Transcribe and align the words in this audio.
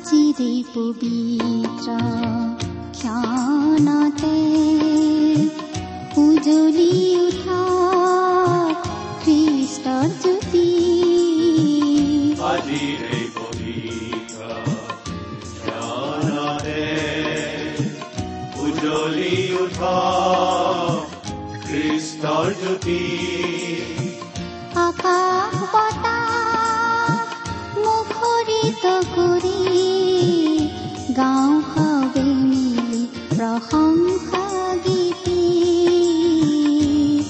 আজিৰে 0.00 0.52
পবিত্ৰ 0.66 1.96
ক্ষণতে 2.92 4.36
উজলি 6.16 6.94
উঠা 7.18 7.58
খ্ৰীষ্টৰ 9.24 10.08
জ্যোতি 10.22 10.64
উজলি 18.62 19.36
উঠা 19.60 19.96
খ্ৰীষ্টৰ 21.66 22.48
জ্যোতি 22.60 23.00
আকাশ 24.80 25.54
বতাহ 25.72 26.30
মুখৰিত 27.78 28.84
কৰি 29.14 29.49
গাঁও 31.18 31.52
সবে 31.70 32.24
মিলি 32.42 33.02
প্ৰশংসা 33.30 34.44
গীতি 34.84 35.42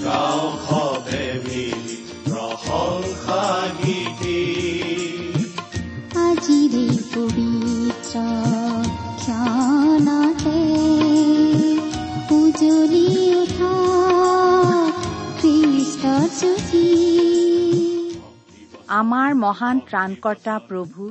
গাঁও 0.04 0.44
সবে 0.66 1.24
মিলি 1.44 1.96
প্ৰশংসা 2.26 3.42
গীতি 3.80 4.40
আজিৰে 6.24 6.86
পবিত্ৰ 7.12 8.14
ক্ষণতে 9.20 10.58
উজলি 12.32 13.06
উঠা 13.34 13.74
আমাৰ 19.00 19.30
মহান 19.40 19.76
ত্ৰাণকৰ্তা 19.88 20.54
প্ৰভু 20.68 21.02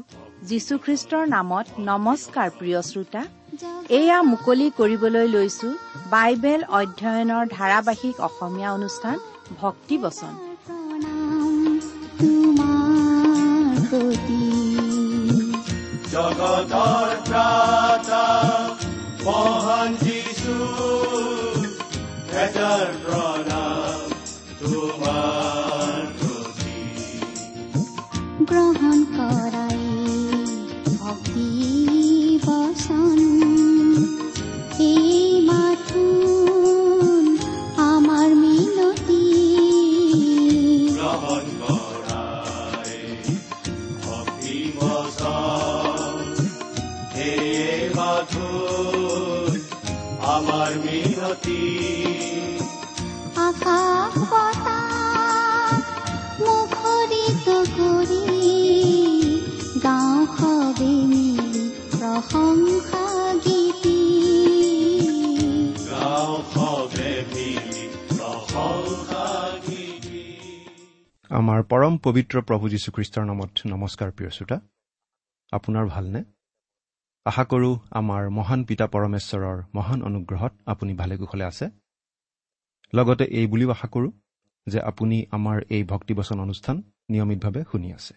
যীশুখ্ৰীষ্টৰ 0.48 1.24
নামত 1.28 1.68
নমস্কাৰ 1.80 2.50
প্ৰিয় 2.60 2.82
শ্ৰোতা। 2.82 3.22
এয়া 4.00 4.18
মুকলি 4.24 4.68
কৰিবলৈ 4.78 5.28
লৈছো 5.36 5.70
বাইবেল 6.12 6.62
অধ্যয়নৰ 6.80 7.44
ধাৰাবাহিক 7.58 8.16
অসমীয়া 8.28 8.70
অনুষ্ঠান 8.74 9.18
ভক্তি 9.62 9.96
বচন। 9.98 10.34
প্ৰতি 13.90 14.44
মহান 19.26 19.92
প্ৰণাম 23.06 24.00
তোমাৰ 24.60 26.02
গ্ৰহণ 28.50 28.98
কৰাই 29.18 29.69
পবিত্ৰ 72.04 72.42
প্ৰভু 72.42 72.70
যীশুখ্ৰীষ্টৰ 72.70 73.26
নামত 73.26 73.52
নমস্কাৰ 73.68 74.12
প্ৰিয় 74.12 74.30
শ্ৰোতা। 74.30 74.58
আপোনাৰ 75.52 75.86
ভালনে? 75.86 76.24
আশা 77.26 77.44
কৰোঁ 77.44 77.80
আমাৰ 77.92 78.30
মহান 78.30 78.64
পিতা 78.64 78.88
পৰমেশ্বৰৰ 78.88 79.64
মহান 79.76 80.04
অনুগ্ৰহত 80.04 80.54
আপুনি 80.66 80.94
ভালে 80.94 81.18
কুশলে 81.18 81.44
আছে। 81.44 81.70
লগতে 82.94 83.24
এই 83.24 83.48
বুলিও 83.48 83.72
আশা 83.72 83.88
কৰোঁ 83.88 84.12
যে 84.68 84.80
আপুনি 84.82 85.26
আমাৰ 85.32 85.62
এই 85.70 85.84
ভক্তিবচন 85.84 86.40
অনুষ্ঠান 86.40 86.84
নিয়মিতভাৱে 87.10 87.64
শুনি 87.72 87.94
আছে। 87.94 88.14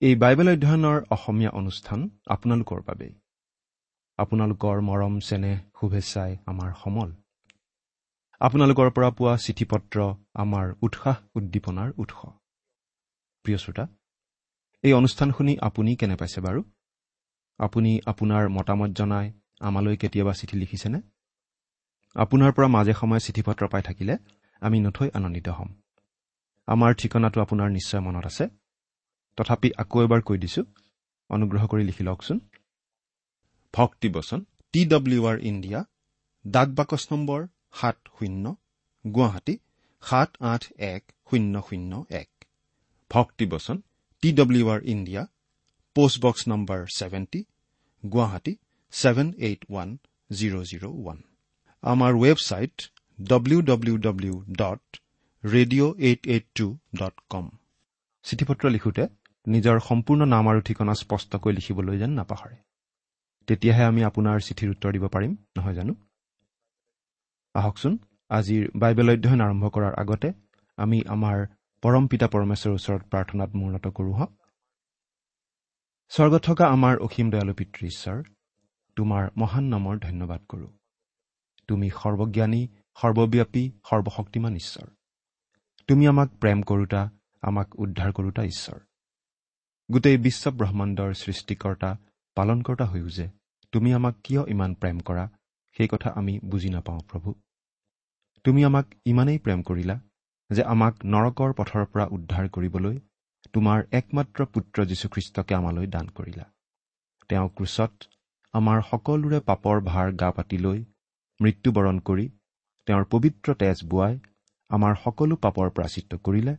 এই 0.00 0.14
বাইবেল 0.14 0.48
অধ্যয়নৰ 0.48 1.04
অসমীয়া 1.10 1.50
অনুষ্ঠান 1.50 2.10
আপোনালোকৰ 2.26 2.80
বাবেই। 2.82 3.14
আপোনালোকৰ 4.16 4.80
মৰম 4.80 5.20
চেনেহ 5.20 5.58
শুভেচ্ছাই 5.80 6.36
আমাৰ 6.46 6.72
সমল। 6.84 7.12
আপোনালোকৰ 8.40 8.90
পৰা 8.90 9.10
পোৱা 9.10 9.36
চিঠি 9.36 9.64
পত্ৰ 9.64 10.14
আমাৰ 10.34 10.74
উৎসাহ 10.82 11.16
উদ্দীপনাৰ 11.34 11.92
উৎস। 11.96 12.45
প্ৰিয় 13.46 13.58
শ্ৰোতা 13.58 13.84
এই 14.84 14.92
অনুষ্ঠান 14.92 15.28
শুনি 15.36 15.52
আপুনি 15.58 15.90
কেনে 16.00 16.16
পাইছে 16.16 16.40
বাৰু? 16.40 16.60
আপুনি 17.60 17.90
আপোনাৰ 18.06 18.44
মতামত 18.48 18.90
জনাই 18.98 19.26
আমালৈ 19.60 19.96
কেতিয়াবা 19.96 20.32
চিঠি 20.32 20.56
লিখিছেনে? 20.62 21.00
আপোনাৰ 22.16 22.50
পৰা 22.52 22.68
মাজে 22.68 22.92
সময়ে 22.92 23.24
চিঠি 23.26 23.42
পত্ৰ 23.42 23.68
পাই 23.72 23.82
থাকিলে 23.82 24.14
আমি 24.62 24.78
নথৈ 24.80 25.08
আনন্দিত 25.14 25.48
হ'ম। 25.48 25.70
আমাৰ 26.68 26.90
ঠিকনাটো 26.94 27.38
আপোনাৰ 27.40 27.68
নিশ্চয় 27.70 28.00
মনত 28.00 28.26
আছে। 28.26 28.44
তথাপি 29.38 29.68
আকৌ 29.78 29.96
এবাৰ 30.04 30.20
কৈ 30.22 30.38
দিছোঁ 30.38 30.64
অনুগ্ৰহ 31.30 31.62
কৰি 31.66 31.82
লিখি 31.84 32.02
লওকচোন। 32.04 32.38
ভক্তিবচন 33.74 34.40
টি 34.72 34.80
ডব্লিউ 34.84 35.20
আৰ 35.26 35.38
ইণ্ডিয়া 35.40 35.80
ডাক 36.44 36.68
বাকচ 36.68 37.02
নম্বৰ 37.12 37.40
সাত 37.72 37.96
শূন্য 38.16 38.44
গুৱাহাটী 39.04 39.54
সাত 40.02 40.30
আঠ 40.52 40.62
এক 40.92 41.02
শূন্য 41.30 41.54
শূন্য 41.68 41.92
এক। 42.22 42.28
ভক্তিবচন 43.10 43.76
T 44.22 44.28
W 44.40 44.64
R 44.74 44.80
India 44.92 45.22
postbox 45.96 46.42
number 46.52 46.80
seventy 46.98 47.40
Guwahati 48.02 48.52
seven 48.92 49.28
eight 49.46 49.60
one 49.70 49.88
zero' 50.30 50.64
zero' 50.70 50.86
one. 50.92 51.18
আমাৰ 51.82 52.12
website 52.22 52.76
W 53.18 53.58
W 53.70 53.96
W 54.06 54.34
dot 54.60 54.82
radio' 55.44 55.92
eight 56.08 56.22
eight 56.34 56.46
two 56.54 56.66
dot 57.00 57.16
com 57.32 57.46
চিঠি 58.24 58.44
পত্ৰ 58.48 58.64
লিখোঁতে 58.76 59.04
নিজৰ 59.46 59.76
সম্পূৰ্ণ 59.88 60.20
নাম 60.34 60.44
আৰু 60.50 60.60
ঠিকনা 60.68 60.94
স্পষ্টকৈ 61.02 61.52
লিখিবলৈ 61.58 61.96
যেন 62.02 62.12
নাপাহৰে। 62.20 62.56
তেতিয়াহে 63.48 63.82
আমি 63.90 64.00
আপোনাৰ 64.10 64.36
চিঠিৰ 64.46 64.68
উত্তৰ 64.74 64.90
দিব 64.96 65.04
পাৰিম 65.14 65.32
নহয় 65.56 65.76
জানো? 65.78 65.92
আহকচোন 67.54 67.92
আজিৰ 68.30 68.62
বাইবেল 68.82 69.08
অধ্যয়ন 69.14 69.40
আৰম্ভ 69.46 69.64
কৰাৰ 69.74 69.94
আগতে 70.02 70.28
আমি 70.78 70.98
আমাৰ 71.14 71.36
পৰম 71.86 72.06
পিতা 72.06 72.26
পৰমেশ্বৰৰ 72.26 72.74
ওচৰত 72.74 73.02
প্ৰাৰ্থনাত 73.02 73.50
মূৰ্ণত 73.54 73.86
কৰোঁ 73.86 74.14
হওক 74.14 74.32
স্বৰ্গত 76.08 76.42
থকা 76.42 76.66
আমাৰ 76.66 76.96
অসীম 76.96 77.30
দয়ালু 77.30 77.54
পিতৃ 77.54 77.86
ঈশ্বৰ 77.86 78.22
তোমাৰ 78.96 79.30
মহান 79.36 79.64
নামৰ 79.64 79.98
ধন্যবাদ 79.98 80.40
কৰোঁ। 80.48 80.68
তুমি 81.68 81.90
সৰ্বজ্ঞানী 81.90 82.68
সৰ্বব্যাপী 82.94 83.70
সৰ্বশক্তিমান 83.90 84.54
ঈশ্বৰ। 84.54 84.86
তুমি 85.88 86.06
আমাক 86.06 86.28
প্ৰেম 86.30 86.62
কৰোতা 86.62 87.10
আমাক 87.42 87.80
উদ্ধাৰ 87.80 88.12
কৰোতা 88.12 88.42
ঈশ্বৰ। 88.42 88.80
গোটেই 89.90 90.16
বিশ্ব 90.16 90.50
ব্ৰহ্মাণ্ডৰ 90.50 91.14
সৃষ্টিকৰ্তা 91.14 91.96
পালনকৰ্তা 92.34 92.84
হৈও 92.84 93.08
যে 93.08 93.28
তুমি 93.72 93.94
আমাক 93.94 94.14
কিয় 94.24 94.42
ইমান 94.48 94.74
প্ৰেম 94.74 94.98
কৰা 94.98 95.28
সেই 95.76 95.88
কথা 95.88 96.10
আমি 96.10 96.38
বুজি 96.38 96.68
নাপাওঁ 96.68 97.00
প্ৰভু। 97.00 97.34
তুমি 98.44 98.64
আমাক 98.64 98.86
ইমানেই 99.04 99.38
প্ৰেম 99.38 99.62
কৰিলা 99.62 100.00
যে 100.50 100.62
আমাক 100.72 100.94
নৰকৰ 101.04 101.52
পথৰ 101.58 101.86
পৰা 101.92 102.04
উদ্ধাৰ 102.16 102.48
কৰিবলৈ 102.48 102.96
তোমাৰ 103.54 103.78
একমাত্ৰ 103.92 104.46
পুত্ৰ 104.54 104.84
যীশুখ্ৰীষ্টকে 104.90 105.54
আমালৈ 105.54 105.86
দান 105.86 106.06
কৰিলা। 106.08 106.44
তেওঁ 107.30 107.48
ক্ৰুচত 107.56 107.92
আমাৰ 108.54 108.78
সকলোৰে 108.90 109.40
পাপৰ 109.40 109.80
ভাৰ 109.90 110.12
গা 110.20 110.30
পাতি 110.30 110.58
লৈ 110.58 110.78
মৃত্যুবৰণ 111.40 111.98
কৰি 112.00 112.26
তেওঁৰ 112.88 113.04
পবিত্ৰ 113.12 113.54
তেজ 113.62 113.82
বোৱাই 113.90 114.14
আমাৰ 114.70 114.94
সকলো 115.04 115.36
পাপৰ 115.44 115.70
প্ৰাচিত্য 115.70 116.18
কৰিলে 116.26 116.54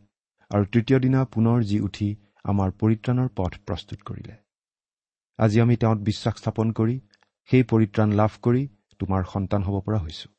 আৰু 0.50 0.64
তৃতীয় 0.72 0.98
দিনা 0.98 1.24
পুনৰ 1.34 1.58
জি 1.62 1.78
উঠি 1.80 2.08
আমাৰ 2.44 2.70
পৰিত্ৰাণৰ 2.80 3.28
পথ 3.36 3.52
প্ৰস্তুত 3.66 3.98
কৰিলে। 4.02 4.34
আজি 5.38 5.60
আমি 5.60 5.76
তেওঁত 5.76 5.98
বিশ্বাস 6.08 6.34
স্থাপন 6.36 6.72
কৰি 6.72 6.96
সেই 7.48 7.62
পৰিত্ৰাণ 7.72 8.08
লাভ 8.12 8.32
কৰি 8.42 8.62
তোমাৰ 9.00 9.22
সন্তান 9.32 9.62
হ'ব 9.62 9.76
পৰা 9.86 9.98
হৈছোঁ। 9.98 10.30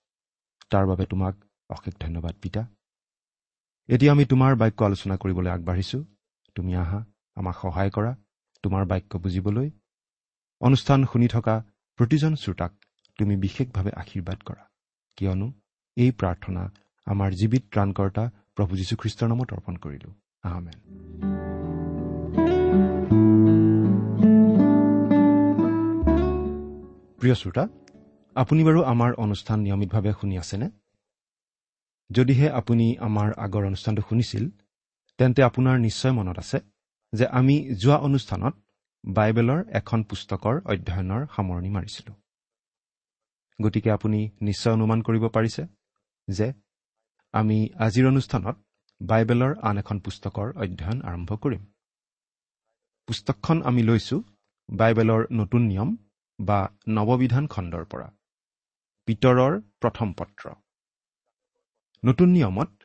তাৰ 0.71 0.85
বাবে 0.85 1.05
তোমাক 1.05 1.35
অশেষ 1.69 1.93
ধন্যবাদ 1.99 2.35
পিতা। 2.41 2.61
এতিয়া 3.89 4.11
আমি 4.11 4.25
তোমাৰ 4.25 4.55
বাক্য 4.55 4.83
আলোচনা 4.83 5.15
কৰিবলৈ 5.17 5.49
আগবাঢ়িছোঁ। 5.49 6.03
তুমি 6.55 6.75
আহা 6.75 6.99
আমাক 7.35 7.55
সহায় 7.61 7.89
কৰা 7.89 8.11
তোমাৰ 8.63 8.85
বাক্য 8.85 9.17
বুজিবলৈ। 9.17 9.69
অনুষ্ঠান 10.61 10.99
শুনি 11.05 11.27
থকা 11.27 11.55
প্ৰতিজন 11.99 12.35
শ্ৰোতাক 12.35 12.71
তুমি 13.17 13.35
বিশেষভাৱে 13.35 13.91
আশীৰ্বাদ 13.91 14.39
কৰা। 14.45 14.63
কিয়নো 15.17 15.47
এই 15.97 16.11
প্ৰাৰ্থনা 16.11 16.63
আমাৰ 17.07 17.29
জীৱিত 17.31 17.63
ত্ৰাণকৰ্তা 17.71 18.23
প্ৰভু 18.55 18.73
যীশুখ্ৰীষ্টৰ 18.75 19.27
নামত 19.27 19.49
অৰ্পণ 19.53 19.75
কৰিলোঁ। 19.75 20.13
আহমেন 20.43 20.77
প্ৰিয় 27.19 27.35
শ্ৰোতা 27.35 27.63
আপুনি 28.35 28.61
বাৰু 28.63 28.79
আমাৰ 28.83 29.11
অনুষ্ঠান 29.17 29.57
নিয়মিতভাৱে 29.59 30.11
শুনি 30.21 30.37
আছেনে? 30.37 30.69
যদিহে 32.09 32.47
আপুনি 32.49 32.85
আমাৰ 32.99 33.29
আগৰ 33.37 33.63
অনুষ্ঠানটো 33.65 34.01
শুনিছিল 34.09 34.43
তেন্তে 35.19 35.41
আপোনাৰ 35.43 35.75
নিশ্চয় 35.79 36.11
মনত 36.11 36.37
আছে 36.39 36.57
যে 37.13 37.25
আমি 37.39 37.55
যোৱা 37.75 37.97
অনুষ্ঠানত 37.97 38.53
বাইবেলৰ 39.03 39.59
এখন 39.79 39.99
পুস্তকৰ 40.03 40.55
অধ্যয়নৰ 40.65 41.21
সামৰণি 41.35 41.69
মাৰিছিলোঁ। 41.69 42.15
গতিকে 43.59 43.89
আপুনি 43.91 44.19
নিশ্চয় 44.41 44.73
অনুমান 44.73 44.99
কৰিব 45.01 45.23
পাৰিছে 45.27 45.63
যে 46.27 46.47
আমি 47.33 47.57
আজিৰ 47.79 48.05
অনুষ্ঠানত 48.07 48.55
বাইবেলৰ 49.01 49.51
আন 49.61 49.77
এখন 49.77 49.97
পুস্তকৰ 49.99 50.47
অধ্যয়ন 50.55 50.99
আৰম্ভ 51.01 51.29
কৰিম। 51.35 51.63
পুস্তকখন 53.07 53.57
আমি 53.61 53.81
লৈছোঁ 53.83 54.19
বাইবেলৰ 54.69 55.21
নতুন 55.31 55.61
নিয়ম 55.61 55.89
বা 56.39 56.59
নৱবিধান 56.89 57.47
খণ্ডৰ 57.47 57.83
পৰা 57.85 58.07
পিতৰৰ 59.07 59.53
প্ৰথম 59.81 60.13
পত্ৰ। 60.13 60.45
নতুন 62.05 62.29
নিয়মত 62.29 62.83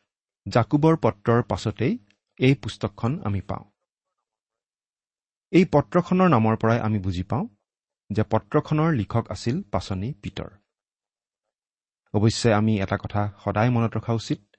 জাকুবৰ 0.49 0.97
পত্ৰৰ 0.97 1.43
পাছতেই 1.43 1.99
এই 2.39 2.55
পুস্তকখন 2.55 3.21
আমি 3.25 3.41
পাওঁ। 3.41 3.65
এই 5.53 5.65
পত্ৰখনৰ 5.65 6.29
নামৰ 6.29 6.57
পৰাই 6.57 6.81
আমি 6.81 6.99
বুজি 6.99 7.23
পাওঁ 7.23 7.47
যে 8.11 8.23
পত্ৰখনৰ 8.23 8.93
লিখক 8.93 9.31
আছিল 9.31 9.63
পাচনি 9.63 10.13
পিতৰ। 10.23 10.51
অৱশ্যে 12.15 12.55
আমি 12.55 12.81
এটা 12.81 12.97
কথা 12.97 13.33
সদায় 13.45 13.71
মনত 13.71 13.97
ৰখা 13.97 14.13
উচিত 14.13 14.57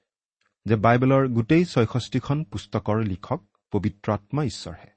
যে 0.66 0.76
বাইবেলৰ 0.76 1.28
গোটেই 1.28 1.64
ছয়ষষ্ঠিখন 1.64 2.44
পুস্তকৰ 2.44 3.04
লিখক 3.04 3.40
পবিত্ৰ 3.72 4.12
আত্মা 4.12 4.44
ঈশ্বৰহে। 4.44 4.90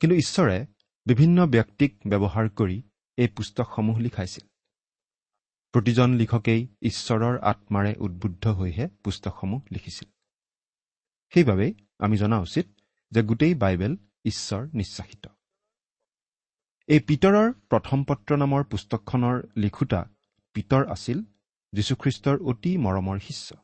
কিন্তু 0.00 0.16
ঈশ্বৰে 0.16 0.66
বিভিন্ন 1.06 1.46
ব্যক্তিক 1.46 2.00
ব্যৱহাৰ 2.06 2.48
কৰি 2.48 2.82
এই 3.16 3.28
পুস্তকসমূহ 3.28 3.98
লিখাইছিল। 3.98 4.51
প্ৰতিজন 5.72 6.14
লিখকেই 6.14 6.66
ঈশ্বৰৰ 6.82 7.38
আত্মাৰে 7.38 7.94
উদ্বুদ্ধ 7.98 8.46
হৈহে 8.46 8.88
পুস্তকসমূহ 9.04 9.60
লিখিছিল। 9.72 10.08
সেইবাবেই 11.34 11.74
আমি 11.98 12.16
জনা 12.16 12.38
উচিত 12.38 12.66
যে 13.10 13.22
গোটেই 13.22 13.54
বাইবেল 13.54 13.96
ঈশ্বৰ 14.24 14.68
নিশ্বাসিত। 14.74 15.26
এই 16.86 17.00
পিতৰৰ 17.00 17.52
প্ৰথম 17.52 18.04
পত্ৰ 18.04 18.36
নামৰ 18.36 18.64
পুস্তকখনৰ 18.64 19.42
লিখোতা 19.56 20.04
পিতৰ 20.54 20.90
আছিল 20.90 21.22
যীশুখ্ৰীষ্টৰ 21.72 22.38
অতি 22.42 22.76
মৰমৰ 22.76 23.18
শিষ্য। 23.18 23.56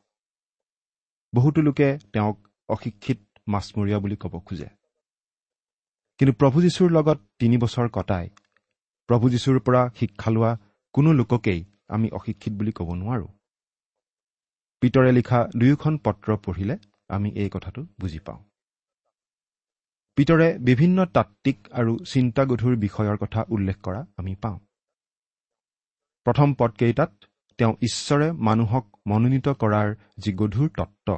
বহুতো 1.35 1.61
লোকে 1.61 1.97
তেওঁক 2.13 2.47
অশিক্ষিত 2.69 3.19
মাছমৰীয়া 3.47 3.99
বুলি 3.99 4.15
ক'ব 4.15 4.39
খোজে। 4.39 4.69
কিন্তু 6.17 6.33
প্ৰভু 6.33 6.61
যীশুৰ 6.61 6.91
লগত 6.91 7.19
তিনি 7.39 7.57
বছৰ 7.57 7.87
কটাই 7.89 8.29
প্ৰভু 9.07 9.29
যীশুৰ 9.29 9.59
পৰা 9.59 9.89
শিক্ষা 9.99 10.31
লোৱা 10.31 10.57
কোনো 10.93 11.13
লোককেই 11.13 11.65
আমি 11.89 12.09
অশিক্ষিত 12.09 12.53
বুলি 12.53 12.71
ক'ব 12.71 12.89
নোৱাৰোঁ। 12.93 13.27
পিতৰে 14.81 15.11
লিখা 15.11 15.39
দুয়োখন 15.55 15.97
পত্ৰ 15.97 16.37
পঢ়িলে 16.37 16.75
আমি 17.07 17.29
এই 17.31 17.49
কথাটো 17.53 17.81
বুজি 17.99 18.19
পাওঁ। 18.19 18.43
পিতৰে 20.17 20.57
বিভিন্ন 20.59 21.05
তাত্বিক 21.05 21.57
আৰু 21.71 21.97
চিন্তাগধুৰ 22.05 22.75
বিষয়ৰ 22.75 23.17
কথা 23.17 23.45
উল্লেখ 23.49 23.77
কৰা 23.81 24.05
আমি 24.17 24.35
পাওঁ। 24.35 24.59
প্ৰথম 26.25 26.53
পদকেইটাত 26.53 27.11
তেওঁ 27.59 27.73
ঈশ্বৰে 27.81 28.31
মানুহক 28.31 28.85
মনোনীত 29.07 29.47
কৰাৰ 29.47 29.95
যি 30.17 30.31
গধুৰ 30.33 30.69
তত্ত্ব 30.77 31.09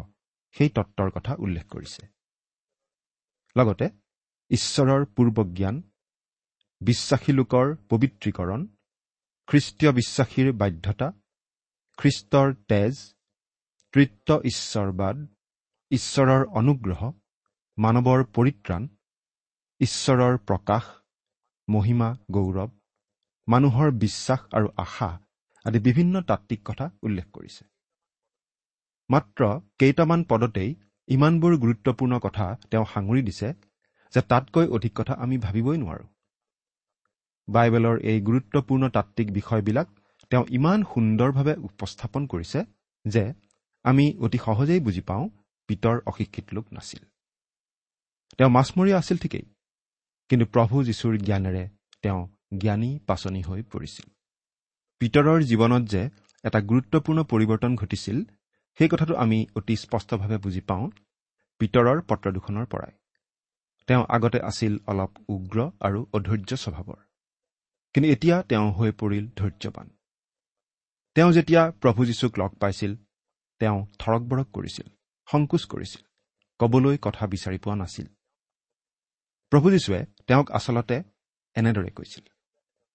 সেই 0.55 0.69
তত্ত্বৰ 0.69 1.09
কথা 1.09 1.35
উল্লেখ 1.39 1.65
কৰিছে। 1.67 2.03
লগতে 3.55 3.85
ঈশ্বৰৰ 4.51 5.05
পূৰ্বজ্ঞান 5.05 5.81
বিশ্বাসী 6.81 7.31
লোকৰ 7.31 7.75
পবিত্ৰীকৰণ 7.89 8.67
খ্ৰীষ্টীয় 9.51 9.91
বিশ্বাসীৰ 9.91 10.49
বাধ্যতা 10.53 11.07
খ্ৰীষ্টৰ 11.97 12.53
তেজ 12.71 12.93
তৃত্ব 13.93 14.29
ঈশ্বৰবাদ 14.51 15.17
ঈশ্বৰৰ 15.91 16.43
অনুগ্ৰহ 16.59 17.01
মানৱৰ 17.77 18.21
পৰিত্ৰাণ 18.35 18.85
ঈশ্বৰৰ 19.81 20.37
প্ৰকাশ 20.47 20.87
মহিমা 21.67 22.09
গৌৰৱ 22.31 22.69
মানুহৰ 23.47 23.91
বিশ্বাস 24.05 24.47
আৰু 24.57 24.67
আশা 24.85 25.09
আদি 25.65 25.79
বিভিন্ন 25.79 26.23
তাত্বিক 26.29 26.61
কথা 26.65 26.85
উল্লেখ 27.03 27.27
কৰিছে। 27.33 27.63
মাত্ৰ 29.09 29.41
কেইটামান 29.79 30.21
পদতেই 30.29 30.71
ইমানবোৰ 31.07 31.53
গুৰুত্বপূৰ্ণ 31.63 32.13
কথা 32.19 32.45
তেওঁ 32.71 32.85
সাঙুৰি 32.93 33.21
দিছে 33.29 33.53
যে 34.13 34.21
তাতকৈ 34.31 34.65
অধিক 34.75 34.93
কথা 34.95 35.13
আমি 35.23 35.35
ভাবিবই 35.37 35.77
নোৱাৰোঁ। 35.83 36.10
বাইবেলৰ 37.51 37.95
এই 38.11 38.19
গুৰুত্বপূৰ্ণ 38.21 38.83
তাত্বিক 38.95 39.27
বিষয়বিলাক 39.37 39.87
তেওঁ 40.31 40.45
ইমান 40.57 40.79
সুন্দৰভাৱে 40.93 41.53
উপস্থাপন 41.67 42.21
কৰিছে 42.27 42.59
যে 43.05 43.23
আমি 43.85 44.05
অতি 44.19 44.37
সহজেই 44.45 44.79
বুজি 44.79 45.01
পাওঁ 45.01 45.25
পিতৰ 45.69 45.95
অশিক্ষিত 46.05 46.45
লোক 46.53 46.65
নাছিল। 46.73 47.01
তেওঁ 48.37 48.51
মাছমৰীয়া 48.57 48.97
আছিল 48.97 49.17
ঠিকেই 49.17 49.45
কিন্তু 50.29 50.45
প্ৰভু 50.53 50.75
যীশুৰ 50.87 51.13
জ্ঞানেৰে 51.27 51.63
তেওঁ 52.03 52.21
জ্ঞানী 52.57 52.91
পাচনি 53.07 53.41
হৈ 53.41 53.61
পৰিছিল। 53.71 54.07
পিতৰৰ 55.01 55.39
জীৱনত 55.41 55.83
যে 55.93 56.01
এটা 56.43 56.59
গুৰুত্বপূৰ্ণ 56.61 57.19
পৰিৱৰ্তন 57.23 57.71
ঘটিছিল 57.75 58.17
সেই 58.79 58.89
কথাটো 58.89 59.13
আমি 59.15 59.39
অতি 59.55 59.75
স্পষ্টভাৱে 59.75 60.37
বুজি 60.37 60.61
পাওঁ 60.69 60.85
পিতৰৰ 61.61 61.97
পত্ৰ 62.09 62.25
দুখনৰ 62.31 62.65
পৰাই। 62.65 62.93
তেওঁ 63.87 64.03
আগতে 64.09 64.39
আছিল 64.41 64.73
অলপ 64.87 65.11
উগ্ৰ 65.29 65.57
আৰু 65.87 65.99
অধৈৰ্য 66.13 66.51
স্বভাৱৰ। 66.57 66.99
কিন্তু 67.95 68.07
এতিয়া 68.09 68.37
তেওঁ 68.43 68.67
হৈ 68.73 68.91
পৰিল 68.91 69.25
ধৈৰ্যৱান 69.37 69.87
তেওঁ 71.15 71.31
যেতিয়া 71.31 71.71
প্ৰভু 71.71 72.05
যীশুক 72.05 72.33
লগ 72.39 72.51
পাইছিল 72.55 72.91
তেওঁ 73.61 73.77
থৰক 73.99 74.21
বৰক 74.21 74.47
কৰিছিল 74.51 74.87
সংকোচ 75.27 75.63
কৰিছিল 75.65 76.03
কবলৈ 76.59 76.97
কথা 77.01 77.23
বিচাৰি 77.27 77.57
পোৱা 77.57 77.75
নাছিল। 77.75 78.07
প্ৰভু 79.51 79.67
যীশুৱে 79.71 80.01
তেওঁক 80.27 80.47
আচলতে 80.51 80.97
এনেদৰে 81.55 81.91
কৈছিল 81.91 82.25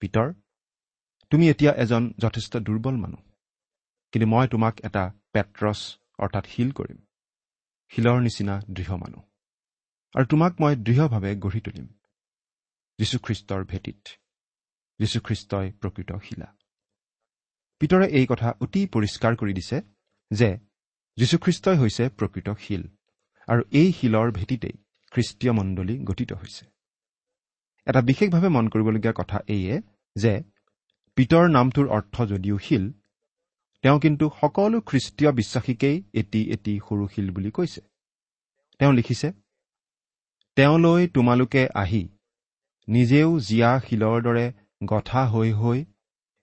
পিতৰ 0.01 0.27
তুমি 1.31 1.45
এতিয়া 1.49 1.71
এজন 1.73 2.03
যথেষ্ট 2.17 2.57
দুৰ্বল 2.57 2.95
মানুহ 2.97 3.21
কিন্তু 4.11 4.27
মই 4.27 4.47
তোমাক 4.47 4.75
এটা 4.83 5.03
পেট্ৰছ 5.33 5.79
অৰ্থাৎ 6.19 6.45
শিল 6.45 6.69
কৰিম 6.71 6.99
শিলৰ 7.91 8.17
নিচিনা 8.21 8.55
দৃঢ় 8.71 8.95
মানুহ 8.97 9.21
আৰু 10.15 10.25
তোমাক 10.25 10.53
মই 10.61 10.73
দৃঢ়ভাৱে 10.75 11.31
গঢ়ি 11.35 11.59
তুলিম 11.59 11.87
যীশুখ্ৰীষ্টৰ 12.99 13.61
ভেটিত। 13.65 14.01
যীশুখ্ৰীষ্টই 14.99 15.67
প্ৰকৃত 15.81 16.11
শিলা। 16.23 16.47
পিতৰে 17.81 18.07
এই 18.17 18.25
কথা 18.29 18.49
অতি 18.61 18.81
পৰিষ্কাৰ 18.93 19.33
কৰি 19.35 19.53
দিছে 19.53 19.77
যে 20.31 20.49
যীশুখ্ৰীষ্টই 21.17 21.77
হৈছে 21.77 22.03
প্ৰকৃত 22.09 22.47
শিল 22.59 22.83
আৰু 23.47 23.61
এই 23.71 23.89
শিলৰ 23.91 24.27
ভেটিতেই 24.31 24.75
খ্ৰীষ্টীয় 25.13 25.53
মণ্ডলী 25.53 25.95
গঠিত 26.03 26.31
হৈছে। 26.33 26.63
এটা 27.87 28.01
বিশেষভাৱে 28.01 28.49
মন 28.49 28.65
কৰিবলগীয়া 28.67 29.13
কথা 29.17 29.37
এইয়ে 29.47 29.75
যে 30.15 30.33
পিতৰ 31.17 31.45
নামটোৰ 31.49 31.87
অৰ্থ 31.87 32.15
যদিও 32.25 32.57
শিল 32.57 32.85
তেওঁ 33.83 33.97
কিন্তু 33.99 34.25
সকলো 34.41 34.77
খ্ৰীষ্টীয় 34.81 35.31
বিশ্বাসীকেই 35.31 35.97
এটি 36.13 36.41
এটি 36.51 36.73
সৰু 36.87 37.03
শিল 37.07 37.27
বুলি 37.31 37.51
কৈছে। 37.51 37.81
তেওঁ 38.79 38.93
লিখিছে 38.93 39.27
তেওঁলৈ 40.57 41.07
তোমালোকে 41.07 41.63
আহি 41.73 42.03
নিজেও 42.87 43.29
জীয়া 43.39 43.71
শিলৰ 43.79 44.17
দৰে 44.21 44.45
গঠা 44.81 45.21
হৈ 45.27 45.51
হৈ 45.53 45.79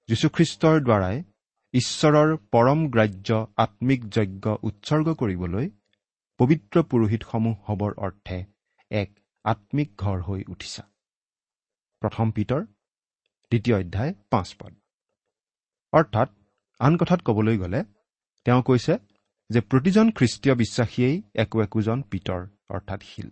যীশুখ্ৰীষ্টৰ 0.08 0.80
দ্বাৰাই 0.80 1.22
ঈশ্বৰৰ 1.74 2.36
পৰম 2.50 2.80
গ্ৰাহ্য 2.90 3.28
আত্মিক 3.56 4.00
যজ্ঞ 4.08 4.44
উৎসৰ্গ 4.62 5.14
কৰিবলৈ 5.14 5.66
পবিত্ৰ 6.40 6.82
পুৰোহিতসমূহ 6.82 7.56
হ'বৰ 7.66 7.92
অৰ্থে 7.96 8.38
এক 8.90 9.10
আত্মিক 9.44 9.88
ঘৰ 9.96 10.18
হৈ 10.22 10.40
উঠিছা। 10.48 10.82
প্ৰথম 12.02 12.30
পিতৰ 12.30 12.60
দ্বিতীয় 13.52 13.76
অধ্যায় 13.80 14.12
পাঁচ 14.30 14.48
পদ। 14.60 14.72
অৰ্থাৎ 15.92 16.28
আন 16.80 16.96
কথাত 16.96 17.20
ক'বলৈ 17.24 17.56
গ'লে 17.58 17.80
তেওঁ 18.46 18.62
কৈছে 18.62 18.94
যে 19.50 19.60
প্ৰতিজন 19.60 20.06
খ্ৰীষ্টীয় 20.10 20.54
বিশ্বাসীয়েই 20.54 21.22
একো 21.34 21.56
একোজন 21.62 22.02
পিতৰ 22.02 22.40
অৰ্থাৎ 22.68 23.00
শিল। 23.02 23.28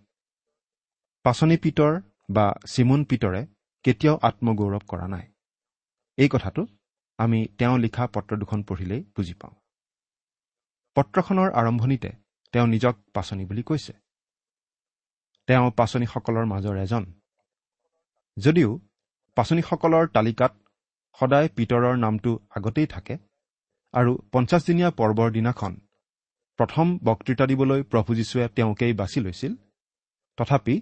পাচনি 1.24 1.56
পিতৰ 1.56 1.92
বা 2.30 2.46
চিমুন 2.66 3.04
পিতৰে 3.04 3.42
কেতিয়াও 3.82 4.18
আত্মগৌৰৱ 4.22 4.84
কৰা 4.88 5.06
নাই। 5.08 5.26
এই 6.16 6.28
কথাটো 6.32 6.66
আমি 7.18 7.46
তেওঁ 7.58 7.78
লিখা 7.78 8.06
পত্ৰ 8.06 8.36
দুখন 8.36 8.62
পঢ়িলেই 8.62 9.02
বুজি 9.16 9.34
পাওঁ। 9.34 9.54
পত্ৰখনৰ 10.96 11.48
আৰম্ভণিতে 11.52 12.10
তেওঁ 12.52 12.66
নিজক 12.66 12.94
পাচনি 13.14 13.44
বুলি 13.44 13.62
কৈছে। 13.62 13.92
তেওঁ 15.46 15.70
পাচনীসকলৰ 15.70 16.44
মাজৰ 16.44 16.76
এজন। 16.76 17.04
যদিও 18.36 18.70
পাচনীসকলৰ 19.36 20.08
তালিকাত 20.08 20.52
সদায় 21.20 21.48
পিতৰৰ 21.48 21.96
নামটো 21.96 22.38
আগতেই 22.50 22.86
থাকে 22.86 23.18
আৰু 23.92 24.18
পঞ্চাছদিনীয়া 24.32 24.90
পৰ্বৰ 24.90 25.30
দিনাখন 25.30 25.72
প্ৰথম 26.58 26.98
বক্তৃতা 27.04 27.46
দিবলৈ 27.46 27.82
প্ৰভু 27.82 28.14
যীশুৱে 28.14 28.48
তেওঁকেই 28.48 28.92
বাছি 28.92 29.20
লৈছিল 29.20 29.52
তথাপি 30.36 30.74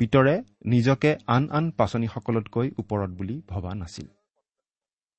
পিতৰে 0.00 0.42
নিজকে 0.64 1.16
আন 1.26 1.48
আন 1.52 1.70
পাচনীসকলতকৈ 1.70 2.70
ওপৰত 2.78 3.10
বুলি 3.10 3.42
ভবা 3.48 3.74
নাছিল। 3.74 4.06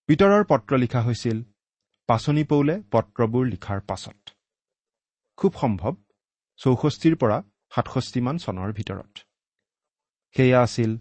পিতৰৰ 0.09 0.43
পত্ৰ 0.43 0.77
লিখা 0.77 1.01
হৈছিল 1.01 1.43
পাচনি 2.07 2.43
পৌলে 2.43 2.75
পত্ৰবোৰ 2.91 3.45
লিখাৰ 3.45 3.79
পাছত। 3.81 4.19
খুব 5.37 5.51
সম্ভৱ 5.61 5.93
চৌষষ্ঠিৰ 6.59 7.15
পৰা 7.15 7.37
সাতষষ্ঠিমান 7.75 8.37
চনৰ 8.37 8.73
ভিতৰত। 8.73 9.13
সেয়া 10.35 10.59
আছিল 10.61 10.91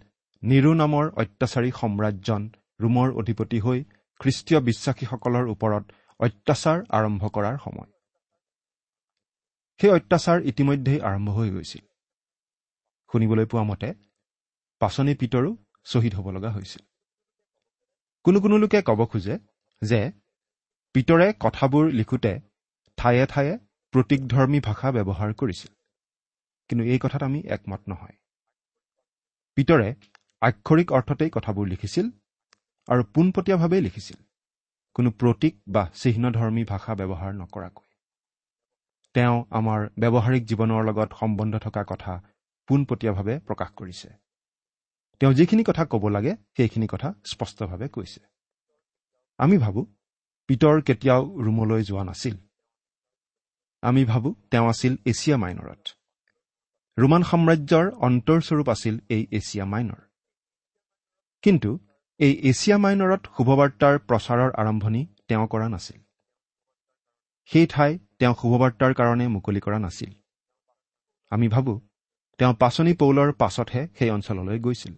নিৰু 0.42 0.74
নামৰ 0.74 1.04
অত্যাচাৰী 1.16 1.70
সম্ৰাজ্যন 1.70 2.42
ৰোমৰ 2.80 3.08
অধিপতি 3.12 3.58
হৈ 3.60 3.84
খ্ৰীষ্টীয় 4.20 4.60
বিশ্বাসীসকলৰ 4.60 5.44
ওপৰত 5.48 5.84
অত্যাচাৰ 6.20 6.78
আৰম্ভ 6.88 7.22
কৰাৰ 7.28 7.56
সময়। 7.64 7.90
সেই 9.80 9.90
অত্যাচাৰ 9.90 10.38
ইতিমধ্যেই 10.42 11.00
আৰম্ভ 11.00 11.30
হৈ 11.30 11.50
গৈছিল। 11.50 11.89
শুনিবলৈ 13.10 13.46
পোৱা 13.46 13.62
মতে 13.62 13.88
পাচনি 14.80 15.14
পিতৰো 15.14 15.50
শ্বহীদ 15.84 16.14
হ'ব 16.14 16.26
লগা 16.30 16.50
হৈছিল। 16.50 16.82
কোনো 18.24 18.40
কোনো 18.40 18.56
লোকে 18.58 18.82
ক'ব 18.82 19.00
খোজে 19.06 19.38
যে 19.82 20.00
পিতৰে 20.94 21.32
কথাবোৰ 21.40 21.84
লিখোঁতে 21.90 22.32
ঠায়ে 22.98 23.26
ঠায়ে 23.26 23.58
প্ৰতীকধৰ্মী 23.94 24.60
ভাষা 24.60 24.88
ব্যৱহাৰ 24.92 25.30
কৰিছিল। 25.34 25.72
কিন্তু 26.68 26.84
এই 26.84 26.98
কথাত 26.98 27.22
আমি 27.22 27.40
একমত 27.46 27.80
নহয়। 27.88 28.16
পিতৰে 29.56 29.94
আক্ষৰিক 30.42 30.88
অৰ্থতেই 30.92 31.30
কথাবোৰ 31.30 31.66
লিখিছিল 31.68 32.06
আৰু 32.88 33.02
পোনপটীয়াভাৱেই 33.04 33.80
লিখিছিল। 33.80 34.18
কোনো 34.94 35.10
প্ৰতীক 35.10 35.54
বা 35.68 35.82
চিহ্নধৰ্মী 35.94 36.64
ভাষা 36.64 36.94
ব্যৱহাৰ 36.94 37.32
নকৰাকৈ। 37.34 37.86
তেওঁ 39.14 39.36
আমাৰ 39.50 39.80
ব্যৱহাৰিক 39.98 40.42
জীৱনৰ 40.44 40.82
লগত 40.84 41.10
সম্বন্ধ 41.20 41.54
থকা 41.56 41.82
কথা 41.88 42.12
পোনপটীয়াভাৱে 42.70 43.34
প্ৰকাশ 43.38 43.70
কৰিছে। 43.76 44.08
তেওঁ 45.20 45.32
যিখিনি 45.32 45.62
কথা 45.66 45.84
ক'ব 45.84 46.04
লাগে 46.08 46.32
সেইখিনি 46.56 46.86
কথা 46.90 47.08
স্পষ্টভাৱে 47.24 47.88
কৈছে। 47.88 48.20
আমি 49.38 49.56
ভাবোঁ 49.58 49.84
পিতৰ 50.48 50.76
কেতিয়াও 50.82 51.22
ৰোমলৈ 51.44 51.82
যোৱা 51.82 52.04
নাছিল। 52.04 52.36
আমি 53.82 54.04
ভাবোঁ 54.04 54.34
তেওঁ 54.50 54.66
আছিল 54.68 54.96
এছিয়া 55.06 55.36
মাইনৰত। 55.36 55.82
ৰোমান 56.98 57.22
সাম্ৰাজ্যৰ 57.22 57.86
অন্তৰস্বৰূপ 58.00 58.68
আছিল 58.68 58.94
এই 59.08 59.22
এছিয়া 59.32 59.64
মাইনৰ। 59.64 60.00
কিন্তু 61.44 61.70
এই 62.20 62.32
এছিয়া 62.50 62.76
মাইনৰত 62.78 63.22
শুভবাৰ্তাৰ 63.36 63.94
প্ৰচাৰৰ 63.98 64.50
আৰম্ভণি 64.54 65.02
তেওঁ 65.28 65.46
কৰা 65.46 65.68
নাছিল। 65.68 65.98
সেই 67.50 67.66
ঠাই 67.66 67.98
তেওঁ 68.18 68.34
শুভবাৰ্তাৰ 68.34 68.92
কাৰণে 68.94 69.26
মুকলি 69.28 69.60
কৰা 69.60 69.78
নাছিল। 69.78 70.10
আমি 71.32 71.48
ভাবোঁ 71.48 71.78
তেওঁ 72.40 72.54
পাচনি 72.54 72.92
পৌলৰ 72.92 73.30
পাছতহে 73.32 73.80
সেই 73.98 74.10
অঞ্চললৈ 74.10 74.58
গৈছিল। 74.58 74.94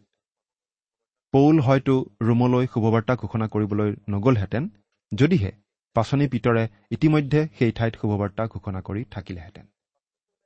পৌল 1.35 1.57
হয়তো 1.61 1.95
ৰোমলৈ 2.23 2.67
শুভবাৰ্তা 2.67 3.15
ঘোষণা 3.17 3.47
কৰিবলৈ 3.47 3.91
নগ'লহেঁতেন 4.09 4.65
যদিহে 5.13 5.51
পাচনি 5.97 6.27
পিতৰে 6.29 6.65
ইতিমধ্যে 6.91 7.41
সেই 7.59 7.73
ঠাইত 7.73 7.95
শুভবাৰ্তা 7.97 8.43
ঘোষণা 8.47 8.81
কৰি 8.81 9.03
থাকিলেহেঁতেন। 9.11 9.67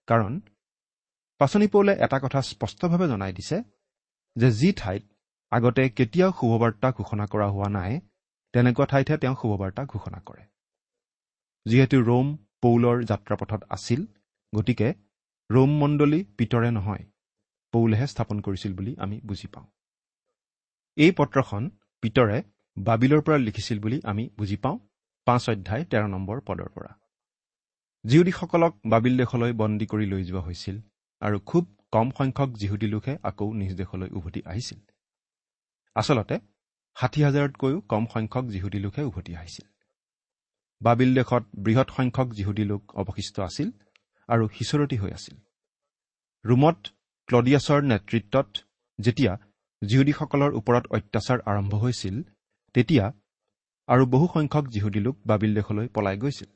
কাৰণ 0.08 0.32
পাচনি 1.40 1.66
পৌলে 1.68 1.92
এটা 2.04 2.18
কথা 2.18 2.40
স্পষ্টভাৱে 2.42 3.06
জনাই 3.08 3.32
দিছে 3.32 3.56
যে 4.36 4.48
যি 4.50 4.68
ঠাইত 4.72 5.02
আগতে 5.52 5.82
কেতিয়াও 5.88 6.30
শুভবাৰ্তা 6.32 6.88
ঘোষণা 6.90 7.24
কৰা 7.26 7.46
হোৱা 7.46 7.68
নাই 7.68 7.92
তেনেকুৱা 8.54 8.86
ঠাইতহে 8.86 9.16
তেওঁ 9.18 9.36
শুভবাৰ্তা 9.42 9.82
ঘোষণা 9.84 10.18
কৰে। 10.26 10.44
যিহেতু 11.66 11.96
ৰোম 12.02 12.26
পৌলৰ 12.62 12.96
যাত্ৰাপথত 13.04 13.60
আছিল 13.70 14.00
গতিকে 14.52 14.88
ৰোম 15.50 15.70
মণ্ডলী 15.78 16.20
পিতৰে 16.38 16.70
নহয় 16.70 17.04
পৌলেহে 17.72 18.06
স্থাপন 18.06 18.40
কৰিছিল 18.40 18.72
বুলি 18.74 18.92
আমি 18.98 19.20
বুজি 19.24 19.48
পাওঁ। 19.54 19.66
এই 20.96 21.12
পত্ৰখন 21.12 21.68
পিতৰে 22.02 22.38
বাবিলৰ 22.76 23.20
পৰা 23.20 23.38
লিখিছিল 23.38 23.78
বুলি 23.78 24.00
আমি 24.04 24.24
বুজি 24.38 24.56
পাওঁ 24.56 24.78
পাঁচ 25.26 25.44
অধ্যায় 25.50 25.84
তেৰ 25.84 26.08
নম্বৰ 26.08 26.40
পদৰ 26.40 26.68
পৰা। 26.68 26.90
জিহুদীসকলক 28.04 28.72
বাবিল 28.86 29.14
দেশলৈ 29.16 29.52
বন্দী 29.52 29.86
কৰি 29.86 30.06
লৈ 30.06 30.22
যোৱা 30.24 30.40
হৈছিল 30.40 30.76
আৰু 31.22 31.38
খুব 31.46 31.64
কম 31.92 32.08
সংখ্যক 32.18 32.50
জিহুদী 32.56 32.86
লোকহে 32.86 33.14
আকৌ 33.22 33.52
নিজ 33.52 33.72
দেশলৈ 33.74 34.10
উভতি 34.10 34.40
আহিছিল। 34.46 34.80
আচলতে 35.96 36.36
ষাঠি 36.96 37.20
হাজাৰতকৈও 37.22 37.80
কম 37.80 38.04
সংখ্যক 38.14 38.44
জিহুদী 38.48 38.78
লোকহে 38.78 39.02
উভতি 39.04 39.32
আহিছিল। 39.36 39.66
বাবিল 40.80 41.10
দেশত 41.14 41.44
বৃহৎ 41.58 41.88
সংখ্যক 41.96 42.28
জিহুদী 42.32 42.64
লোক 42.64 42.82
অৱশিষ্ট 42.94 43.36
আছিল 43.40 43.68
আৰু 44.28 44.48
সিঁচৰতি 44.48 44.96
হৈ 44.96 45.10
আছিল। 45.10 45.36
ৰোমত 46.44 46.78
ক্লডিয়াছৰ 47.28 47.80
নেতৃত্বত 47.82 48.48
যেতিয়া 48.98 49.32
জিহুদীসকলৰ 49.82 50.50
ওপৰত 50.54 50.84
অত্যাচাৰ 50.86 51.38
আৰম্ভ 51.46 51.74
হৈছিল 51.74 52.16
তেতিয়া 52.74 53.04
আৰু 53.88 54.06
বহু 54.06 54.26
সংখ্যক 54.34 54.64
জিহুদী 54.68 55.00
লোক 55.00 55.16
বাবিল 55.26 55.54
দেশলৈ 55.54 55.88
পলাই 55.88 56.16
গৈছিল। 56.16 56.50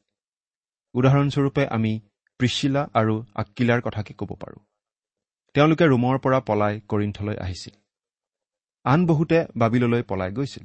উদাহৰণস্বৰূপে 0.94 1.66
আমি 1.66 1.92
প্ৰিচিলা 2.40 2.82
আৰু 2.94 3.14
আক্কিলাৰ 3.34 3.80
কথাকে 3.80 4.12
ক'ব 4.14 4.30
পাৰোঁ। 4.34 4.60
তেওঁলোকে 5.54 5.84
ৰোমৰ 5.84 6.16
পৰা 6.18 6.40
পলাই 6.40 6.80
কৰিণ্ঠলৈ 6.88 7.36
আহিছিল। 7.36 7.74
আন 8.84 9.06
বহুতে 9.06 9.38
বাবিললৈ 9.56 10.02
পলাই 10.02 10.30
গৈছিল। 10.32 10.64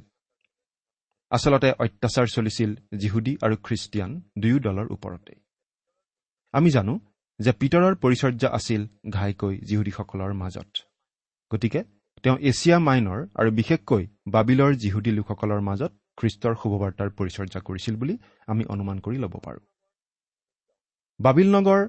আচলতে 1.30 1.68
অত্যাচাৰ 1.78 2.26
চলিছিল 2.26 2.70
জিহুদী 2.98 3.32
আৰু 3.42 3.56
খ্ৰীষ্টিয়ান 3.62 4.10
দুয়ো 4.38 4.58
দলৰ 4.58 4.86
ওপৰতে 4.92 5.45
আমি 6.54 6.70
জানো 6.70 6.94
যে 7.40 7.52
পিতৰৰ 7.52 7.94
পৰিচৰ্যা 7.94 8.48
আছিল 8.48 8.82
ঘাইকৈ 9.10 9.54
জিহুদীসকলৰ 9.58 10.32
মাজত। 10.32 10.70
গতিকে 11.50 11.80
তেওঁ 12.22 12.36
এছিয়া 12.40 12.78
মাইনৰ 12.78 13.20
আৰু 13.34 13.50
বিশেষকৈ 13.50 14.06
বাবিলৰ 14.28 14.72
জিহুদী 14.74 15.10
লোকসকলৰ 15.10 15.60
মাজত 15.60 15.92
খ্ৰীষ্টৰ 16.16 16.54
শুভবাৰ্তাৰ 16.62 17.10
পৰিচৰ্যা 17.10 17.60
কৰিছিল 17.60 17.94
বুলি 17.96 18.14
আমি 18.46 18.64
অনুমান 18.64 18.98
কৰি 18.98 19.16
ল'ব 19.16 19.34
পাৰোঁ। 19.44 19.62
বাবিল 21.20 21.48
নগৰ 21.56 21.80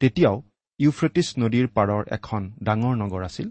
তেতিয়াও 0.00 0.36
ইউফ্ৰেটিছ 0.80 1.28
নদীৰ 1.38 1.66
পাৰৰ 1.68 2.02
এখন 2.10 2.42
ডাঙৰ 2.62 2.94
নগৰ 2.96 3.22
আছিল 3.24 3.48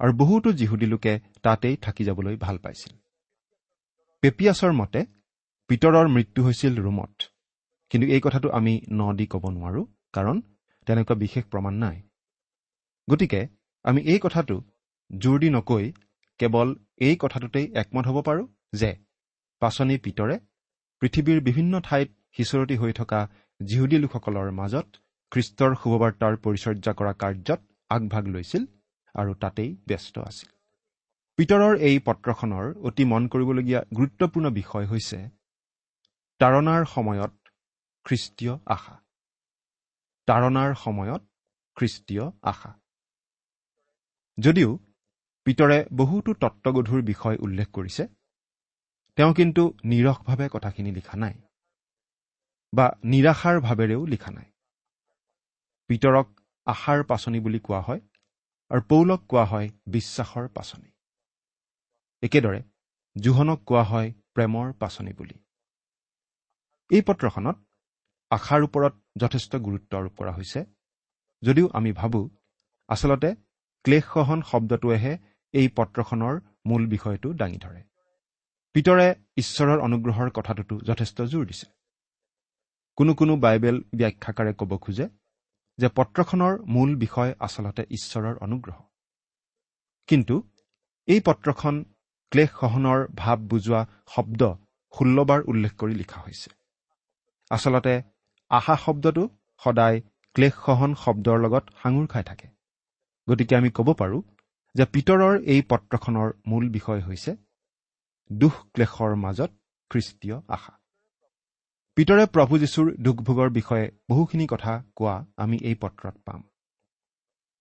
আৰু 0.00 0.12
বহুতো 0.12 0.52
জিহুদী 0.52 0.86
লোকে 0.86 1.12
তাতেই 1.42 1.76
থাকি 1.76 2.04
যাবলৈ 2.04 2.36
ভাল 2.36 2.56
পাইছিল। 2.58 2.92
পেপিয়াছৰ 4.22 4.72
মতে 4.72 5.00
পিতৰৰ 5.70 6.06
মৃত্যু 6.08 6.40
হৈছিল 6.42 6.72
ৰোমত। 6.78 7.12
কিন্তু 7.90 8.06
এই 8.08 8.20
কথাটো 8.20 8.48
আমি 8.50 8.74
ন 8.92 9.00
দি 9.18 9.26
ক'ব 9.32 9.44
নোৱাৰোঁ 9.56 9.84
কাৰণ 10.14 10.36
তেনেকুৱা 10.86 11.14
বিশেষ 11.14 11.44
প্ৰমাণ 11.44 11.74
নাই। 11.74 11.96
গতিকে 13.08 13.40
আমি 13.84 14.00
এই 14.12 14.18
কথাটো 14.18 14.56
জোৰ 15.10 15.36
দি 15.38 15.48
নকৈ 15.50 15.84
কেৱল 16.40 16.68
এই 17.00 17.16
কথাটোতেই 17.16 17.66
একমত 17.74 18.04
হ'ব 18.06 18.18
পাৰোঁ 18.28 18.46
যে 18.72 18.90
পাচনি 19.62 19.96
পিতৰে 19.98 20.36
পৃথিৱীৰ 21.02 21.38
বিভিন্ন 21.40 21.80
ঠাইত 21.80 22.08
সিঁচৰতি 22.36 22.76
হৈ 22.76 22.92
থকা 22.92 23.20
জিহুদী 23.60 23.98
লোকসকলৰ 23.98 24.48
মাজত 24.50 24.86
খ্ৰীষ্টৰ 25.32 25.72
শুভবাৰ্তাৰ 25.74 26.34
পৰিচৰ্যা 26.36 26.92
কৰা 26.92 27.12
কাৰ্যত 27.12 27.60
আগভাগ 27.90 28.24
লৈছিল 28.28 28.62
আৰু 29.14 29.32
তাতেই 29.34 29.70
ব্যস্ত 29.88 30.14
আছিল। 30.18 30.48
পিতৰৰ 31.38 31.74
এই 31.88 31.96
পত্ৰখনৰ 31.98 32.66
অতি 32.88 33.04
মন 33.04 33.22
কৰিবলগীয়া 33.32 33.80
গুৰুত্বপূৰ্ণ 33.96 34.46
বিষয় 34.50 34.86
হৈছে 34.86 35.18
তাৰণাৰ 36.40 36.82
সময়ত 36.94 37.32
খ্ৰীষ্টীয় 38.06 38.54
আশা। 38.66 38.94
তাৰণাৰ 40.28 40.74
সময়ত 40.74 41.22
খ্ৰীষ্টীয় 41.76 42.24
আশা। 42.42 42.70
যদিও 44.38 44.70
পিতৰে 45.46 45.78
বহুতো 45.92 46.30
তত্বগধুৰ 46.34 47.02
বিষয় 47.02 47.36
উল্লেখ 47.40 47.68
কৰিছে 47.72 48.04
তেওঁ 49.18 49.32
কিন্তু 49.34 49.62
নিৰসভাৱে 49.84 50.46
কথাখিনি 50.52 50.90
লিখা 50.92 51.16
নাই 51.16 51.34
বা 52.72 52.86
নিৰাশাৰ 53.04 53.56
ভাৱেৰেও 53.60 54.02
লিখা 54.06 54.30
নাই। 54.30 54.48
পিতৰক 55.90 56.26
আশাৰ 56.66 57.04
পাচনি 57.04 57.40
বুলি 57.40 57.58
কোৱা 57.58 57.80
হয় 57.80 58.00
আৰু 58.70 58.82
পৌলক 58.82 59.20
কোৱা 59.26 59.44
হয় 59.44 59.68
বিশ্বাসৰ 59.86 60.48
পাচনি। 60.48 60.90
একেদৰে 62.22 62.60
জোহনক 63.16 63.60
কোৱা 63.64 63.84
হয় 63.84 64.08
প্ৰেমৰ 64.34 64.72
পাচনি 64.72 65.12
বুলি। 65.12 65.36
এই 66.90 67.02
পত্ৰখনত 67.02 67.56
আশাৰ 68.30 68.62
ওপৰত 68.62 68.94
যথেষ্ট 69.16 69.56
গুৰুত্ব 69.56 69.90
আৰোপ 69.96 70.14
কৰা 70.16 70.32
হৈছে। 70.32 70.60
যদিও 71.42 71.66
আমি 71.72 71.92
ভাবোঁ 71.92 72.28
আচলতে 72.88 73.30
ক্লেশসহন 73.84 74.40
শব্দটোৱেহে 74.42 75.12
এই 75.54 75.68
পত্ৰখনৰ 75.68 76.34
মূল 76.66 76.86
বিষয়টো 76.86 77.28
দাঙি 77.32 77.58
ধৰে। 77.58 77.80
পিতৰে 78.74 79.06
ঈশ্বৰৰ 79.36 79.78
অনুগ্ৰহৰ 79.80 80.28
কথাটোতো 80.30 80.74
যথেষ্ট 80.80 81.22
জোৰ 81.22 81.44
দিছে। 81.46 81.66
কোনো 82.98 83.14
কোনো 83.14 83.36
বাইবেল 83.36 83.76
ব্যাখ্যাকাৰে 83.94 84.52
ক'ব 84.54 84.72
খোজে 84.78 85.06
যে 85.78 85.88
পত্ৰখনৰ 85.88 86.54
মূল 86.66 86.90
বিষয় 86.96 87.34
আচলতে 87.38 87.82
ঈশ্বৰৰ 87.90 88.36
অনুগ্ৰহ। 88.36 88.78
কিন্তু 90.08 90.36
এই 91.08 91.20
পত্ৰখন 91.20 91.74
ক্লেশ 92.32 92.50
সহনৰ 92.60 93.00
ভাৱ 93.14 93.38
বুজোৱা 93.50 93.80
শব্দ 94.06 94.42
ষোল্লবাৰ 94.94 95.40
উল্লেখ 95.46 95.72
কৰি 95.76 95.94
লিখা 95.94 96.20
হৈছে। 96.20 96.50
আচলতে 97.50 97.94
আশা 98.50 98.76
শব্দটো 98.76 99.24
সদায় 99.62 100.00
ক্লেশ 100.36 100.54
সহন 100.66 100.94
শব্দৰ 100.94 101.38
লগত 101.38 101.64
সাঙুৰ 101.82 102.06
খাই 102.06 102.24
থাকে। 102.24 102.48
গতিকে 103.28 103.54
আমি 103.56 103.70
ক'ব 103.70 103.88
পাৰোঁ 103.92 104.22
যে 104.74 104.84
পিতৰৰ 104.84 105.34
এই 105.44 105.62
পত্ৰখনৰ 105.62 106.28
মূল 106.46 106.64
বিষয় 106.68 107.00
হৈছে 107.00 107.36
দুখ 108.32 108.54
ক্লেশৰ 108.74 109.12
মাজত 109.14 109.50
খ্ৰীষ্টীয় 109.90 110.36
আশা। 110.48 110.72
পিতৰে 111.96 112.24
প্ৰভু 112.26 112.58
যীশুৰ 112.58 112.86
দুখভোগৰ 112.96 113.48
বিষয়ে 113.50 113.86
বহুখিনি 114.10 114.46
কথা 114.46 114.72
কোৱা 114.96 115.26
আমি 115.36 115.56
এই 115.62 115.74
পত্ৰত 115.74 116.16
পাম। 116.26 116.40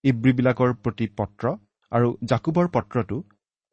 ইব্ৰীবিলাকৰ 0.03 0.73
প্ৰতি 0.73 1.05
পত্ৰ 1.17 1.45
আৰু 1.91 2.07
জাকুবৰ 2.23 2.67
পত্ৰতো 2.67 3.17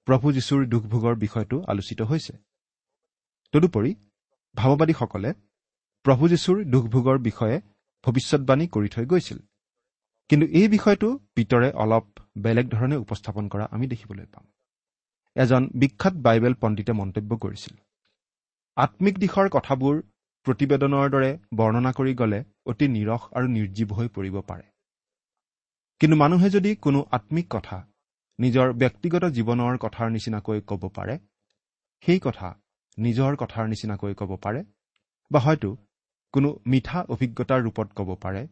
প্ৰভু 0.06 0.32
যীশুৰ 0.32 0.60
দুখভোগৰ 0.66 1.14
বিষয়টো 1.14 1.56
আলোচিত 1.68 2.02
হৈছে। 2.02 2.32
তদুপৰি 3.52 3.94
ভাৱবাদীসকলে 4.54 5.30
প্ৰভু 6.04 6.24
যীশুৰ 6.28 6.56
দুখভোগৰ 6.64 7.18
বিষয়ে 7.28 7.56
ভৱিষ্যৎবাণী 8.04 8.64
কৰি 8.74 8.88
থৈ 8.88 9.04
গৈছিল। 9.06 9.38
কিন্তু 10.30 10.46
এই 10.60 10.66
বিষয়টো 10.68 11.08
পিতৰে 11.34 11.68
অলপ 11.82 12.04
বেলেগ 12.44 12.66
ধৰণে 12.68 12.96
উপস্থাপন 12.96 13.44
কৰা 13.48 13.64
আমি 13.74 13.86
দেখিবলৈ 13.86 14.26
পাম। 14.32 14.44
এজন 15.36 15.62
বিখ্যাত 15.74 16.14
বাইবেল 16.26 16.54
পণ্ডিতে 16.62 16.92
মন্তব্য 16.92 17.30
কৰিছিল 17.44 17.74
আত্মিক 18.76 19.14
দিশৰ 19.18 19.46
কথাবোৰ 19.56 19.94
প্ৰতিবেদনৰ 20.46 21.06
দৰে 21.14 21.30
বৰ্ণনা 21.54 21.92
কৰি 21.98 22.12
গ'লে 22.14 22.40
অতি 22.70 22.86
নিৰস 22.88 23.22
আৰু 23.36 23.46
নিৰ্জীৱ 23.56 23.90
হৈ 23.96 24.08
পৰিব 24.16 24.36
পাৰে। 24.50 24.64
কিন্তু 26.00 26.16
মানুহে 26.16 26.48
যদি 26.50 26.70
কোনো 26.76 27.00
আত্মিক 27.10 27.46
কথা 27.50 27.78
নিজৰ 28.38 28.68
ব্যক্তিগত 28.72 29.24
জীৱনৰ 29.36 29.74
কথাৰ 29.84 30.08
নিচিনাকৈ 30.16 30.58
ক'ব 30.70 30.82
পাৰে 30.96 31.14
সেই 32.04 32.20
কথা 32.26 32.48
নিজৰ 32.98 33.32
কথাৰ 33.42 33.64
নিচিনাকৈ 33.72 34.12
ক'ব 34.20 34.30
পাৰে 34.44 34.60
বা 35.30 35.40
হয়তো 35.40 35.70
কোনো 36.32 36.48
মিঠা 36.66 36.98
অভিজ্ঞতাৰ 37.08 37.60
ৰূপত 37.62 37.88
ক'ব 37.96 38.10
পাৰে 38.14 38.42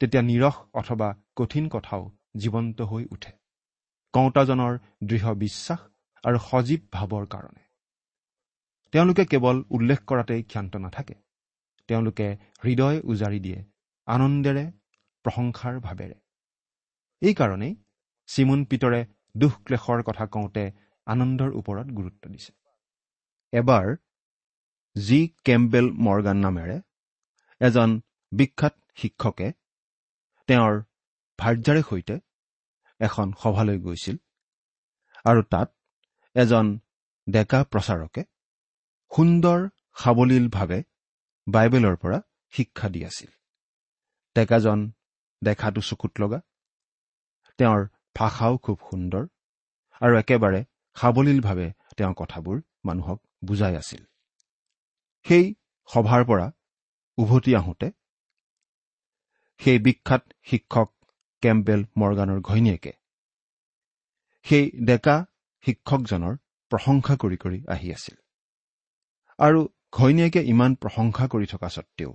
তেতিয়া 0.00 0.22
নিৰস 0.22 0.56
অথবা 0.74 1.08
কঠিন 1.36 1.68
কথাও 1.68 2.02
জীৱন্ত 2.36 2.78
হৈ 2.90 3.04
উঠে। 3.10 3.32
কওঁতাজনৰ 4.14 4.74
দৃঢ় 5.04 5.34
বিশ্বাস 5.34 5.80
আৰু 6.24 6.38
সজীৱ 6.38 6.82
ভাৱৰ 6.92 7.24
কাৰণে। 7.26 7.62
তেওঁলোকে 8.92 9.24
কেৱল 9.24 9.56
উল্লেখ 9.70 10.00
কৰাতেই 10.06 10.42
ক্ষান্ত 10.42 10.76
নাথাকে। 10.76 11.14
তেওঁলোকে 11.88 12.26
হৃদয় 12.64 12.98
উজাৰি 13.04 13.40
দিয়ে 13.40 13.58
আনন্দেৰে 14.06 14.64
প্ৰশংসাৰ 15.24 15.74
ভাৱেৰে। 15.80 16.16
এইকাৰণেই 17.22 17.74
চিমুন 18.28 18.64
পিতৰে 18.64 19.00
দুখ 19.36 19.52
ক্লেশৰ 19.66 20.02
কথা 20.02 20.26
কওঁতে 20.26 20.64
আনন্দৰ 21.06 21.50
ওপৰত 21.52 21.86
গুৰুত্ব 21.86 22.30
দিছে। 22.30 22.52
এবাৰ 23.52 23.96
জি. 24.96 25.20
কেম্বেল 25.44 25.86
মৰ্গান 25.98 26.36
নামেৰে 26.36 26.76
এজন 27.60 27.90
বিখ্যাত 28.32 28.74
শিক্ষকে 28.96 29.48
তেওঁৰ 30.48 30.74
ভাৰ্যাৰে 31.38 31.82
সৈতে 31.82 32.16
এখন 33.00 33.26
সভালৈ 33.42 33.78
গৈছিল 33.78 34.16
আৰু 35.24 35.40
তাত 35.52 35.68
এজন 36.36 36.66
ডেকা 37.26 37.60
প্ৰচাৰকে 37.72 38.22
সুন্দৰ 39.12 39.58
সাৱলীলভাৱে 40.02 40.78
বাইবেলৰ 41.46 41.96
পৰা 41.96 42.18
শিক্ষা 42.52 42.88
দি 42.88 43.00
আছিল। 43.04 43.30
ডেকাজন 44.36 44.80
দেখাটো 45.42 45.80
চকুত 45.80 46.12
লগা 46.20 46.40
তেওঁৰ 47.58 47.80
ভাষাও 48.16 48.54
খুব 48.56 48.76
সুন্দৰ 48.90 49.24
আৰু 50.00 50.14
একেবাৰে 50.22 50.60
সাৱলীলভাৱে 50.96 51.68
তেওঁ 51.96 52.14
কথাবোৰ 52.14 52.56
মানুহক 52.84 53.18
বুজাই 53.44 53.74
আছিল। 53.76 54.02
সেই 55.26 55.44
সভাৰ 55.90 56.22
পৰা 56.24 56.46
উভতি 57.18 57.50
আহোঁতে 57.56 57.88
সেই 59.60 59.78
বিখ্যাত 59.78 60.22
শিক্ষক 60.42 60.88
কেম্পেল 61.42 61.80
মৰ্গানৰ 62.00 62.40
ঘৈণীয়েকে 62.40 62.92
সেই 64.46 64.64
ডেকা 64.86 65.16
শিক্ষকজনৰ 65.64 66.34
প্ৰশংসা 66.70 67.14
কৰি 67.22 67.36
কৰি 67.36 67.58
আহি 67.68 67.88
আছিল। 67.92 68.16
আৰু 69.38 69.60
ঘৈণীয়েকে 69.92 70.40
ইমান 70.52 70.72
প্ৰশংসা 70.74 71.24
কৰি 71.32 71.46
থকা 71.46 71.68
সত্বেও 71.68 72.12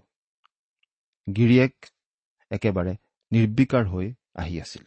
গিৰিয়েক 1.28 1.76
একেবাৰে 2.52 2.94
নিৰ্বিকাৰ 3.32 3.84
হৈ 3.86 4.08
আহি 4.36 4.56
আছিল। 4.62 4.84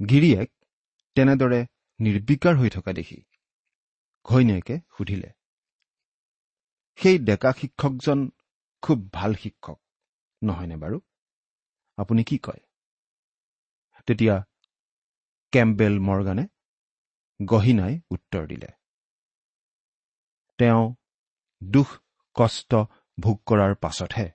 গিৰিয়েক 0.00 0.50
তেনেদৰে 1.16 1.60
নিৰ্বিকাৰ 2.00 2.54
হৈ 2.56 2.68
থকা 2.70 2.92
দেখি 2.92 3.18
ঘৈণীয়েকে 4.28 4.74
সুধিলে 4.96 5.30
সেই 6.98 7.16
ডেকা 7.28 7.50
শিক্ষকজন 7.52 8.18
খুব 8.82 8.98
ভাল 9.12 9.34
শিক্ষক। 9.34 9.78
নহয়নে 10.42 10.76
বাৰু? 10.76 10.98
আপুনি 11.98 12.22
কি 12.24 12.36
কয়? 12.38 12.62
তেতিয়া 14.08 14.34
কেম্পবেল 15.52 15.94
মৰ্গানে 16.00 16.44
গহীনাই 17.40 17.94
উত্তৰ 18.10 18.46
দিলে। 18.46 18.70
তেওঁ 20.58 20.82
দুখ 21.62 21.88
কষ্ট 22.36 22.70
ভোগ 23.18 23.36
কৰাৰ 23.46 23.72
পাছতহে 23.74 24.26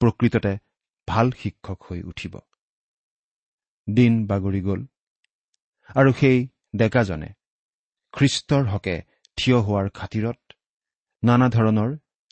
প্ৰকৃততে 0.00 0.52
ভাল 1.08 1.26
শিক্ষক 1.30 1.78
হৈ 1.82 2.00
উঠিব। 2.02 2.34
দিন 3.88 4.12
বাগৰি 4.26 4.60
গ'ল 4.60 4.82
আৰু 5.94 6.10
সেই 6.12 6.38
ডেকাজনে 6.76 7.30
খ্ৰীষ্টৰ 8.14 8.64
হকে 8.64 8.96
থিয় 9.38 9.58
হোৱাৰ 9.58 9.86
খাতিৰত 9.90 10.38
নানা 11.22 11.48
ধৰণৰ 11.48 11.90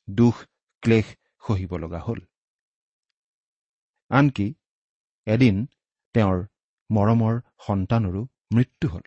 দুখ 0.08 0.34
ক্লেশ 0.82 1.06
সহিব 1.42 1.72
লগা 1.76 2.00
হ'ল। 2.00 2.20
আনকি 4.10 4.46
এদিন 5.26 5.56
তেওঁৰ 6.14 6.38
মৰমৰ 6.90 7.34
সন্তানৰো 7.66 8.22
মৃত্যু 8.54 8.86
হ'ল। 8.88 9.04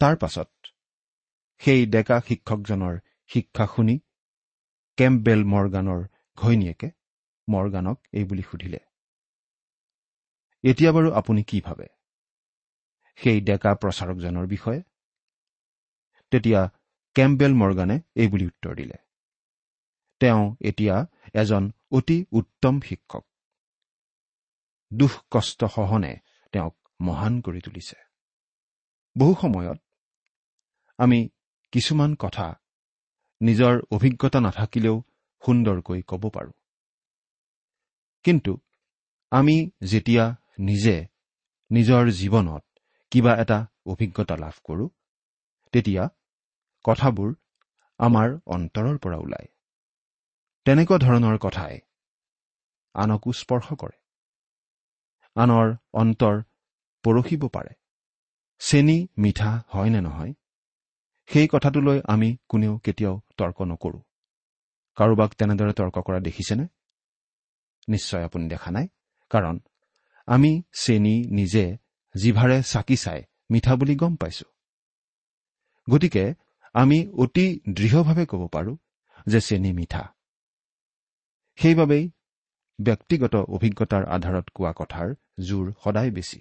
তাৰ 0.00 0.14
পাছত 0.16 0.50
সেই 1.60 1.86
ডেকা 1.86 2.16
শিক্ষকজনৰ 2.20 2.94
শিক্ষা 3.30 3.66
শুনি 3.66 3.96
কেম্পবেল 4.98 5.40
মৰ্গানৰ 5.44 6.00
ঘৈণীয়েকে 6.38 6.88
মৰ্গানক 7.48 7.98
এই 8.12 8.24
বুলি 8.24 8.44
সুধিলে 8.50 8.80
এতিয়া 10.64 10.90
বাৰু 10.92 11.08
আপুনি 11.12 11.42
কি 11.42 11.58
ভাবে? 11.60 11.86
সেই 13.18 13.40
ডেকা 13.40 13.70
প্ৰচাৰকজনৰ 13.74 14.46
বিষয়ে। 14.46 14.80
তেতিয়া 16.32 16.60
কেম্পবেল 17.16 17.52
মৰ্গানে 17.54 17.96
এই 18.14 18.28
বুলি 18.28 18.46
উত্তৰ 18.46 18.72
দিলে 18.74 18.96
তেওঁ 20.20 20.56
এতিয়া 20.64 20.96
এজন 21.34 21.72
অতি 21.90 22.24
উত্তম 22.32 22.80
শিক্ষক। 22.80 23.24
দুখ 24.90 25.12
কষ্ট 25.30 25.64
সহনে 25.64 26.12
তেওঁক 26.52 26.74
মহান 27.00 27.40
কৰি 27.40 27.60
তুলিছে। 27.60 27.96
বহু 29.18 29.34
সময়ত 29.40 29.78
আমি 30.98 31.28
কিছুমান 31.72 32.14
কথা 32.14 32.46
নিজৰ 33.40 33.74
অভিজ্ঞতা 33.90 34.40
নাথাকিলেও 34.40 34.96
সুন্দৰকৈ 35.42 36.00
ক'ব 36.02 36.22
পাৰোঁ। 36.30 36.52
কিন্তু 38.24 38.52
আমি 39.32 39.56
যেতিয়া 39.84 40.24
নিজে 40.58 40.96
নিজৰ 41.70 42.02
জীৱনত 42.10 42.64
কিবা 43.10 43.32
এটা 43.36 43.58
অভিজ্ঞতা 43.86 44.36
লাভ 44.36 44.56
কৰোঁ 44.64 44.88
তেতিয়া 45.72 46.04
কথাবোৰ 46.84 47.34
আমাৰ 48.00 48.28
অন্তৰৰ 48.46 48.96
পৰা 48.98 49.16
ওলায়। 49.16 49.53
তেনেকুৱা 50.66 50.98
ধৰণৰ 50.98 51.38
কথাই 51.38 51.80
আনকো 52.94 53.32
স্পৰ্শ 53.32 53.72
কৰে। 53.72 53.96
আনৰ 55.36 55.76
অন্তৰ 55.92 56.42
পৰখিব 57.04 57.48
পাৰে। 57.48 57.74
চেনী 58.58 59.08
মিঠা 59.18 59.62
হয় 59.68 59.90
নে 59.90 60.00
নহয়? 60.00 60.32
সেই 61.26 61.48
কথাটোলৈ 61.48 62.00
আমি 62.04 62.36
কোনেও 62.48 62.78
কেতিয়াও 62.78 63.20
তৰ্ক 63.36 63.62
নকৰোঁ। 63.62 64.00
কাৰোবাক 64.96 65.30
তেনেদৰে 65.34 65.72
তৰ্ক 65.72 65.98
কৰা 65.98 66.20
দেখিছেনে? 66.20 66.66
নিশ্চয় 67.88 68.24
আপুনি 68.24 68.48
দেখা 68.48 68.70
নাই। 68.70 68.88
কাৰণ 69.30 69.60
আমি 70.26 70.62
চেনী 70.72 71.24
নিজে 71.30 71.76
জিভাৰে 72.16 72.62
চাকি 72.62 72.96
চাই 72.96 73.22
মিঠা 73.50 73.76
বুলি 73.76 73.96
গম 73.96 74.16
পাইছো। 74.16 74.44
গতিকে 75.90 76.34
আমি 76.72 77.08
অতি 77.12 77.60
দৃঢ়ভাৱে 77.68 78.26
ক'ব 78.26 78.48
পাৰোঁ 78.48 78.76
যে 79.26 79.40
চেনী 79.40 79.72
মিঠা। 79.72 80.13
সেইবাবেই 81.58 82.04
ব্যক্তিগত 82.78 83.34
অভিজ্ঞতাৰ 83.34 84.04
আধাৰত 84.06 84.46
কোৱা 84.54 84.72
কথাৰ 84.72 85.08
জোৰ 85.40 85.66
সদায় 85.84 86.10
বেছি। 86.10 86.38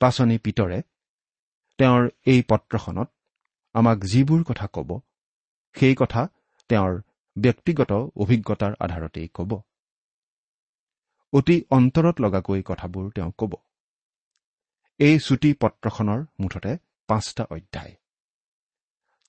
পাচনি 0.00 0.36
পিতৰে 0.38 0.78
তেওঁৰ 1.78 2.02
এই 2.26 2.40
পত্ৰখনত 2.42 3.08
আমাক 3.74 3.98
যিবোৰ 4.04 4.42
কথা 4.42 4.66
ক'ব 4.66 4.90
সেই 5.74 5.94
কথা 5.94 6.22
তেওঁৰ 6.70 6.94
ব্যক্তিগত 7.36 7.92
অভিজ্ঞতাৰ 8.16 8.72
আধাৰতেই 8.80 9.28
ক'ব। 9.34 9.52
অতি 11.32 11.56
অন্তৰত 11.70 12.16
লগাকৈ 12.20 12.62
কথাবোৰ 12.62 13.10
তেওঁ 13.10 13.32
ক'ব। 13.38 13.52
এই 15.00 15.18
চুটি 15.18 15.50
পত্ৰখনৰ 15.60 16.20
মুঠতে 16.40 16.72
পাঁচটা 17.08 17.44
অধ্যায়। 17.50 17.94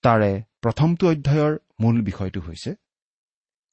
তাৰে 0.03 0.31
প্ৰথমটো 0.61 1.03
অধ্যায়ৰ 1.07 1.53
মূল 1.79 2.01
বিষয়টো 2.01 2.39
হৈছে 2.39 2.71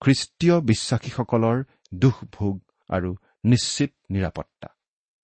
খ্ৰীষ্টীয় 0.00 0.60
বিশ্বাসীসকলৰ 0.60 1.64
দুখ 1.94 2.24
ভোগ 2.32 2.60
আৰু 2.88 3.16
নিশ্চিত 3.44 3.90
নিৰাপত্তা। 4.10 4.68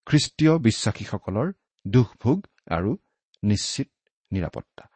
খ্ৰীষ্টীয় 0.07 0.59
বিশ্বাসীসকলৰ 0.59 1.53
দুখ 1.87 2.09
ভোগ 2.21 2.47
আৰু 2.71 2.97
নিশ্চিত 3.43 3.89
নিৰাপত্তা। 4.33 4.89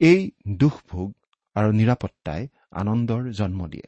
এই 0.00 0.30
দুখ 0.48 0.82
ভোগ 0.88 1.14
আৰু 1.54 1.72
নিৰাপত্তাই 1.72 2.48
আনন্দৰ 2.70 3.30
জন্ম 3.30 3.68
দিয়ে। 3.68 3.86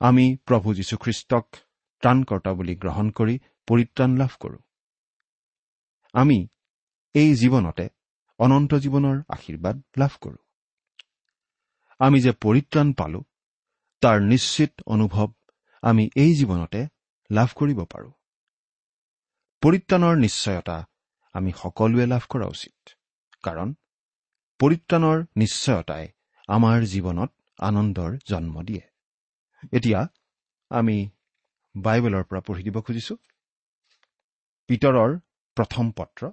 আমি 0.00 0.36
প্ৰভু 0.36 0.74
যীশুখ্ৰীষ্টক 0.74 1.46
ত্ৰাণকৰ্তা 2.02 2.52
বুলি 2.52 2.74
গ্ৰহণ 2.74 3.10
কৰি 3.10 3.38
পৰিত্ৰাণ 3.66 4.16
লাভ 4.16 4.32
কৰোঁ। 4.40 4.62
আমি 6.12 6.48
এই 7.14 7.34
জীৱনতে 7.34 7.88
অনন্ত 8.38 8.74
জীৱনৰ 8.74 9.16
আশীৰ্বাদ 9.28 9.82
লাভ 9.98 10.12
কৰোঁ। 10.20 10.42
আমি 11.98 12.20
যে 12.20 12.32
পৰিত্ৰাণ 12.32 12.92
পালো 12.92 13.22
তাৰ 14.02 14.18
নিশ্চিত 14.22 14.72
অনুভৱ 14.86 15.28
আমি 15.82 16.04
এই 16.16 16.32
জীৱনতে 16.34 16.80
লাভ 17.30 17.48
কৰিব 17.56 17.80
পাৰোঁ। 17.84 18.12
পৰিত্ৰাণৰ 19.62 20.16
নিশ্চয়তা 20.16 20.76
আমি 21.34 21.50
সকলোৱে 21.52 22.06
লাভ 22.06 22.24
কৰা 22.30 22.46
উচিত 22.46 22.94
কাৰণ 23.42 23.68
পৰিত্ৰাণৰ 24.60 25.18
নিশ্চয়তাই 25.36 26.06
আমাৰ 26.48 26.78
জীৱনত 26.84 27.30
আনন্দৰ 27.58 28.10
জন্ম 28.26 28.54
দিয়ে। 28.62 28.82
এতিয়া 29.72 30.00
আমি 30.70 30.96
বাইবেলৰ 31.74 32.24
পৰা 32.24 32.40
পঢ়ি 32.40 32.62
দিব 32.62 32.76
খুজিছো। 32.80 33.14
পিতৰৰ 34.68 35.10
প্ৰথম 35.56 35.92
পত্ৰ 35.92 36.30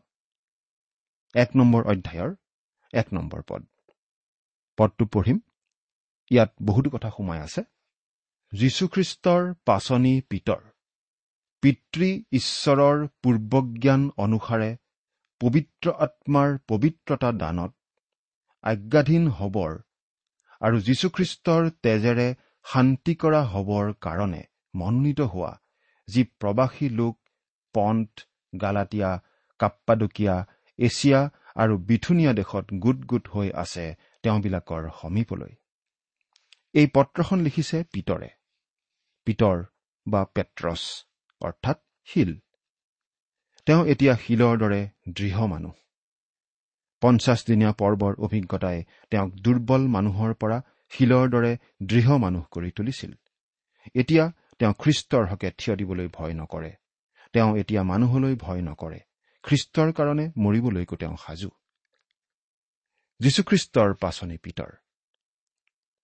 এক 1.35 1.55
নম্বৰ 1.55 1.81
অধ্যায়ৰ 1.85 2.31
এক 2.93 3.13
নম্বৰ 3.13 3.41
পদ। 3.47 3.61
পদটো 4.77 5.05
পঢ়িম। 5.05 5.39
ইয়াত 6.31 6.51
বহুতো 6.61 6.89
কথা 6.89 7.09
সোমাই 7.17 7.39
আছে। 7.41 7.61
যীশুখ্ৰীষ্টৰ 8.53 9.41
পাচনি 9.65 10.13
পিতৰ 10.29 10.61
পিতৃ 11.63 12.09
ঈশ্বৰৰ 12.31 12.97
পূৰ্বজ্ঞান 13.23 14.01
অনুসাৰে 14.17 14.69
পবিত্ৰ 15.41 15.85
আত্মাৰ 16.05 16.49
পবিত্ৰতা 16.67 17.29
দানত 17.41 17.71
আজ্ঞাধীন 18.63 19.23
হবৰ 19.39 19.71
আৰু 20.61 20.77
যীশুখ্ৰীষ্টৰ 20.81 21.63
তেজেৰে 21.83 22.27
শান্তি 22.65 23.13
কৰা 23.15 23.41
হবৰ 23.53 23.85
কাৰণে 24.01 24.41
মনোনীত 24.75 25.19
হোৱা 25.33 25.51
যি 26.07 26.21
প্ৰবাসী 26.39 26.87
লোক 26.89 27.15
পণ্ট 27.75 28.11
গালাটীয়া 28.61 29.11
কাপ্পাডুকীয়া 29.59 30.35
এছিয়া 30.79 31.19
আৰু 31.55 31.73
বিথুনীয়া 31.89 32.33
দেশত 32.33 32.65
গোট 32.83 32.99
গোট 33.05 33.25
হৈ 33.33 33.47
আছে 33.63 33.85
তেওঁবিলাকৰ 34.23 34.83
সমীপলৈ। 35.01 35.53
এই 36.73 36.87
পত্ৰখন 36.87 37.39
লিখিছে 37.41 37.83
পিতৰে। 37.93 38.29
পিতৰ 39.25 39.63
বা 40.07 40.25
পেট্ৰছ 40.25 40.81
অৰ্থাৎ 41.41 41.77
শিল। 42.05 42.39
তেওঁ 43.65 43.85
এতিয়া 43.85 44.15
শিলৰ 44.15 44.57
দৰে 44.57 44.89
দৃঢ় 45.09 45.47
মানুহ। 45.47 45.71
পঞ্চাছদিনীয়া 47.01 47.73
পৰ্বৰ 47.73 48.15
অভিজ্ঞতাই 48.19 48.83
তেওঁক 49.09 49.29
দুৰ্বল 49.35 49.87
মানুহৰ 49.87 50.33
পৰা 50.33 50.61
শিলৰ 50.89 51.29
দৰে 51.29 51.57
দৃঢ় 51.83 52.17
মানুহ 52.17 52.43
কৰি 52.51 52.71
তুলিছিল। 52.71 53.13
এতিয়া 53.95 54.31
তেওঁ 54.59 54.73
খ্ৰীষ্টৰ 54.73 55.25
হকে 55.25 55.51
থিয় 55.51 55.75
দিবলৈ 55.75 56.07
ভয় 56.07 56.33
নকৰে। 56.33 56.71
তেওঁ 57.33 57.57
এতিয়া 57.57 57.83
মানুহলৈ 57.83 58.35
ভয় 58.35 58.61
নকৰে। 58.61 58.99
খ্ৰীষ্টৰ 59.43 59.93
কাৰণে 59.93 60.31
মৰিবলৈকো 60.37 60.95
তেওঁ 60.95 61.17
সাজু। 61.17 61.49
যীশুখ্ৰীষ্টৰ 63.19 63.93
পাচনি 63.93 64.37
পিতৰ। 64.37 64.71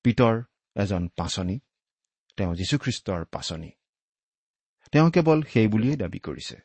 পিতৰ 0.04 0.44
এজন 0.76 1.08
পাচনি 1.08 1.60
তেওঁ 2.38 2.56
যীশুখ্ৰীষ্টৰ 2.56 3.26
পাচনি। 3.26 3.72
তেওঁ 4.92 5.12
কেৱল 5.12 5.44
সেই 5.44 5.68
বুলিয়েই 5.68 5.98
দাবী 5.98 6.20
কৰিছে। 6.20 6.58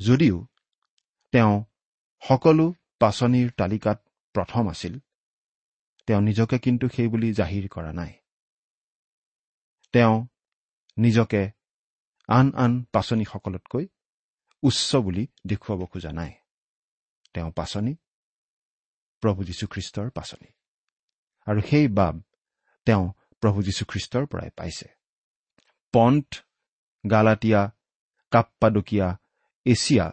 যদিও 0.00 0.46
তেওঁ 1.32 1.64
সকলো 2.28 2.74
পাচনিৰ 2.98 3.50
তালিকাত 3.50 4.08
প্ৰথম 4.32 4.70
আছিল 4.70 4.98
তেওঁ 6.06 6.20
নিজকে 6.20 6.58
কিন্তু 6.58 6.88
সেই 6.88 7.08
বুলি 7.08 7.34
জাহিৰ 7.34 7.68
কৰা 7.68 7.92
নাই। 7.92 8.12
তেওঁ 9.92 10.26
নিজকে 10.98 11.50
আন 12.28 12.52
আন 12.54 12.82
পাচনিসকলতকৈ 12.82 13.86
উচ্চ 14.62 14.96
বুলি 14.96 15.26
দেখুৱাব 15.46 15.86
খোজা 15.86 16.12
নাই। 16.12 16.32
তেওঁ 17.34 17.52
পাচনি 17.52 17.94
প্ৰভু 19.20 19.44
যীশুখ্ৰীষ্টৰ 19.44 20.10
পাচনি। 20.10 20.52
আৰু 21.46 21.60
সেই 21.60 21.88
বাব 21.88 22.20
তেওঁ 22.86 23.04
প্ৰভু 23.40 23.62
যীশুখ্ৰীষ্টৰ 23.62 24.24
পৰাই 24.26 24.50
পাইছে। 24.56 24.88
পণ্ট 25.94 26.28
গালাটীয়া 27.10 27.62
কাপ্পাডুকীয়া 28.30 29.08
এছিয়া 29.66 30.06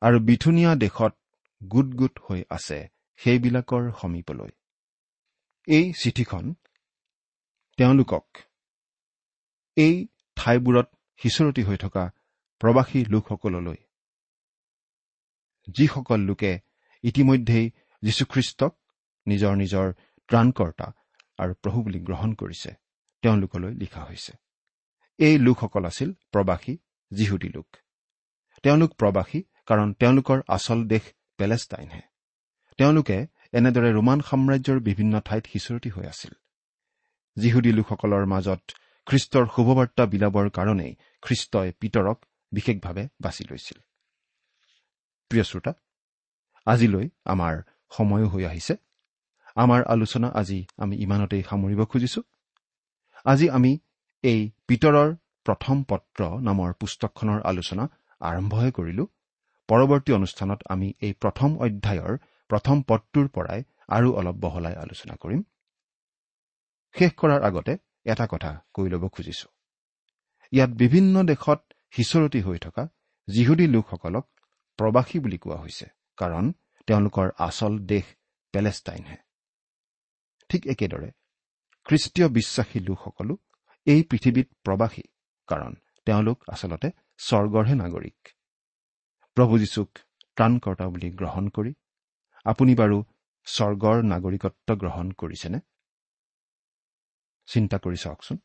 আৰু 0.00 0.16
বিথুনীয়া 0.20 0.72
দেশত 0.74 1.14
গোট 1.62 1.88
গোট 1.94 2.14
হৈ 2.30 2.40
আছে 2.50 2.78
সেইবিলাকৰ 3.16 3.82
সমীপলৈ। 4.00 4.52
এই 5.68 5.92
চিঠিখন 5.92 6.54
তেওঁলোকক 7.78 8.26
এই 9.76 9.94
ঠাইবোৰত 10.36 10.88
সিঁচৰতি 11.20 11.62
হৈ 11.62 11.76
থকা 11.76 12.04
প্ৰবাসী 12.60 13.04
লোকসকললৈ 13.04 13.76
যিসকল 15.68 16.20
লোকে 16.20 16.52
ইতিমধ্যেই 17.04 17.66
যীশুখ্ৰীষ্টক 18.02 18.72
নিজৰ 19.26 19.52
নিজৰ 19.56 19.86
ত্ৰাণকৰ্তা 20.28 20.86
আৰু 21.40 21.52
প্ৰভু 21.62 21.78
বুলি 21.82 22.00
গ্ৰহণ 22.00 22.30
কৰিছে 22.34 22.70
তেওঁলোকলৈ 23.22 23.72
লিখা 23.74 24.02
হৈছে। 24.04 24.32
এই 25.18 25.38
লোকসকল 25.38 25.84
আছিল 25.84 26.10
প্ৰবাসী 26.32 26.74
যিহুদী 27.12 27.48
লোক। 27.48 27.68
তেওঁলোক 28.64 28.90
প্ৰবাসী 28.94 29.40
কাৰণ 29.66 29.88
তেওঁলোকৰ 29.92 30.38
আচল 30.48 30.80
দেশ 30.84 31.04
পেলেষ্টাইনহে। 31.38 32.02
তেওঁলোকে 32.78 33.18
এনেদৰে 33.52 33.90
ৰোমান 33.92 34.18
সাম্ৰাজ্যৰ 34.20 34.78
বিভিন্ন 34.80 35.14
ঠাইত 35.20 35.44
সিঁচৰতি 35.46 35.90
হৈ 35.90 36.06
আছিল। 36.06 36.32
যিহুদী 37.36 37.70
লোকসকলৰ 37.72 38.24
মাজত 38.26 38.62
খ্ৰীষ্টৰ 39.06 39.44
শুভবাৰ্তা 39.54 40.04
বিলাবৰ 40.06 40.46
কাৰণেই 40.50 40.92
খ্ৰীষ্টই 41.22 41.68
পিতৰক 41.80 42.18
বিশেষভাৱে 42.52 43.04
বাছি 43.20 43.42
লৈছিল। 43.50 43.78
প্ৰিয় 45.30 45.44
শ্ৰোতা 45.44 45.72
আজিলৈ 46.66 47.06
আমাৰ 47.24 47.54
সময়ো 47.90 48.26
হৈ 48.28 48.44
আহিছে। 48.44 48.74
আমাৰ 49.56 49.80
আলোচনা 49.84 50.28
আজি 50.28 50.66
আমি 50.78 50.96
ইমানতেই 50.96 51.42
সামৰিব 51.42 51.84
খুজিছো। 51.84 52.20
আজি 53.24 53.48
আমি 53.48 53.78
এই 54.24 54.40
পিতৰৰ 54.68 55.08
প্ৰথম 55.44 55.76
পত্ৰ 55.84 56.20
নামৰ 56.40 56.72
পুস্তকখনৰ 56.72 57.40
আলোচনা 57.42 57.84
আৰম্ভহে 58.20 58.70
কৰিলো। 58.70 59.04
পৰৱৰ্তী 59.68 60.12
অনুষ্ঠানত 60.12 60.60
আমি 60.68 60.94
এই 61.02 61.12
প্ৰথম 61.12 61.50
অধ্যায়ৰ 61.56 62.18
প্ৰথম 62.48 62.82
পদটোৰ 62.82 63.28
পৰাই 63.28 63.60
আৰু 63.88 64.08
অলপ 64.12 64.36
বহলাই 64.36 64.74
আলোচনা 64.74 65.14
কৰিম। 65.14 65.42
শেষ 66.94 67.10
কৰাৰ 67.12 67.42
আগতে 67.42 67.78
এটা 68.04 68.26
কথা 68.26 68.50
কৈ 68.74 68.88
ল'ব 68.88 69.08
খুজিছো। 69.08 69.48
ইয়াত 70.52 70.70
বিভিন্ন 70.70 71.22
দেশত 71.22 71.60
সিঁচৰতি 71.90 72.40
হৈ 72.40 72.58
থকা 72.58 72.88
যিহুদী 73.28 73.66
লোকসকলক 73.66 74.26
প্ৰবাসী 74.78 75.18
বুলি 75.18 75.38
কোৱা 75.38 75.56
হৈছে 75.56 75.86
কাৰণ 76.16 76.52
তেওঁলোকৰ 76.86 77.28
আচল 77.38 77.78
দেশ 77.78 78.04
পেলেষ্টাইনহে। 78.52 79.29
ঠিক 80.50 80.66
একেদৰে 80.66 81.10
খ্ৰীষ্টীয় 81.84 82.28
বিশ্বাসী 82.28 82.80
লোকসকলো 82.80 83.36
এই 83.86 84.02
পৃথিৱীত 84.02 84.48
প্ৰবাসী 84.64 85.02
কাৰণ 85.46 85.74
তেওঁলোক 86.04 86.44
আচলতে 86.48 86.90
স্বৰ্গৰহে 87.18 87.74
নাগৰিক। 87.74 88.28
প্ৰভু 89.34 89.58
যীশুক 89.58 89.90
ত্ৰাণকৰ্তা 90.36 90.88
বুলি 90.88 91.10
গ্ৰহণ 91.10 91.48
কৰি 91.48 91.74
আপুনি 92.44 92.74
বাৰু 92.74 93.04
স্বৰ্গৰ 93.44 94.02
নাগৰিকত্ব 94.04 94.74
গ্ৰহণ 94.74 95.10
কৰিছেনে? 95.10 95.60
চিন্তা 97.46 97.78
কৰি 97.78 97.96
চাওকচোন। 97.96 98.38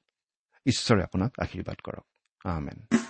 ঈশ্বৰে 0.66 1.04
আপোনাক 1.04 1.40
আশীৰ্বাদ 1.40 1.78
কৰক। 1.84 2.06
আমেন। 2.46 3.05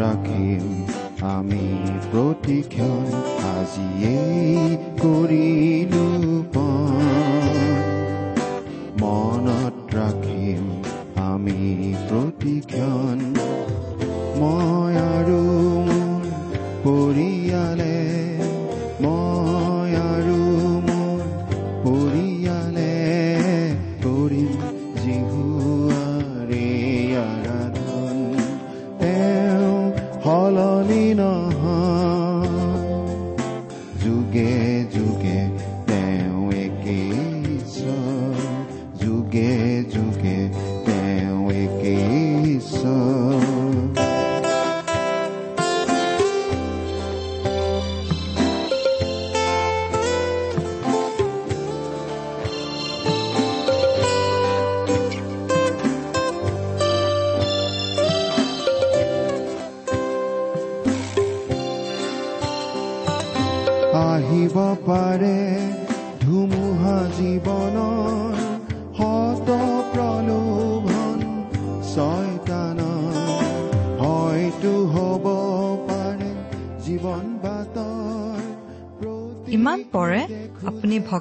ৰাখিম 0.00 0.64
আমি 1.30 1.66
প্ৰতিক্ষণ 2.12 3.04
আজিয়েই 3.50 4.70
পান, 5.02 5.79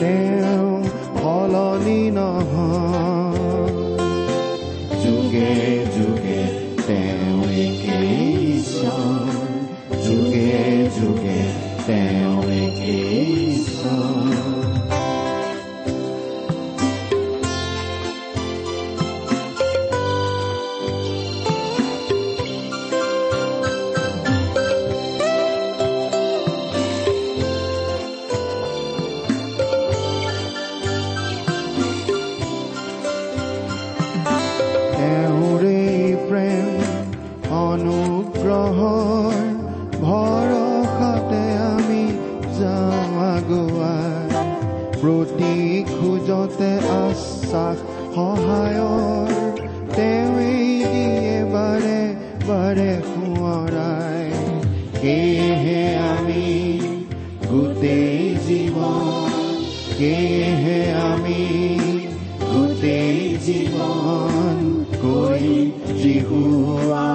তেওঁ 0.00 0.70
সলনি 1.18 2.00
নহয়। 2.10 3.70
যুগে 5.02 5.52
গোটেই 57.50 58.36
জীৱন 58.46 59.30
সেয়েহে 59.98 60.80
আমি? 60.92 61.42
গোটেই 62.52 63.36
জীৱন 63.36 64.56
কৰিম 65.02 65.70
জিহুৱাৰে 66.02 67.09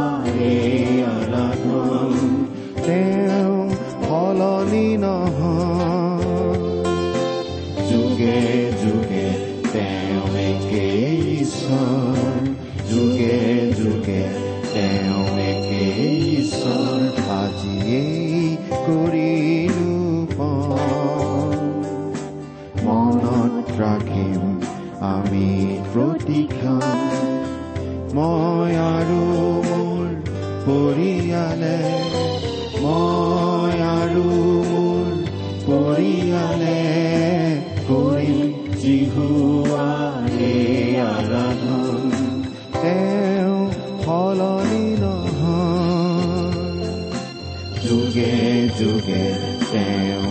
যুগে 48.16 48.68
যুগে 48.80 49.24
তেওঁ 49.72 50.28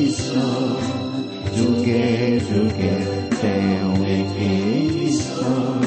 ঈশ্বৰ 0.00 0.82
যুগে 1.56 2.08
যুগে 2.48 2.92
তেওঁ 3.40 3.94
ঈশ্বৰ 5.06 5.86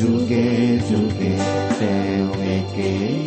যুগে 0.00 0.48
যুগে 0.88 1.34
তেওঁ 1.78 2.32
একেই 2.52 3.24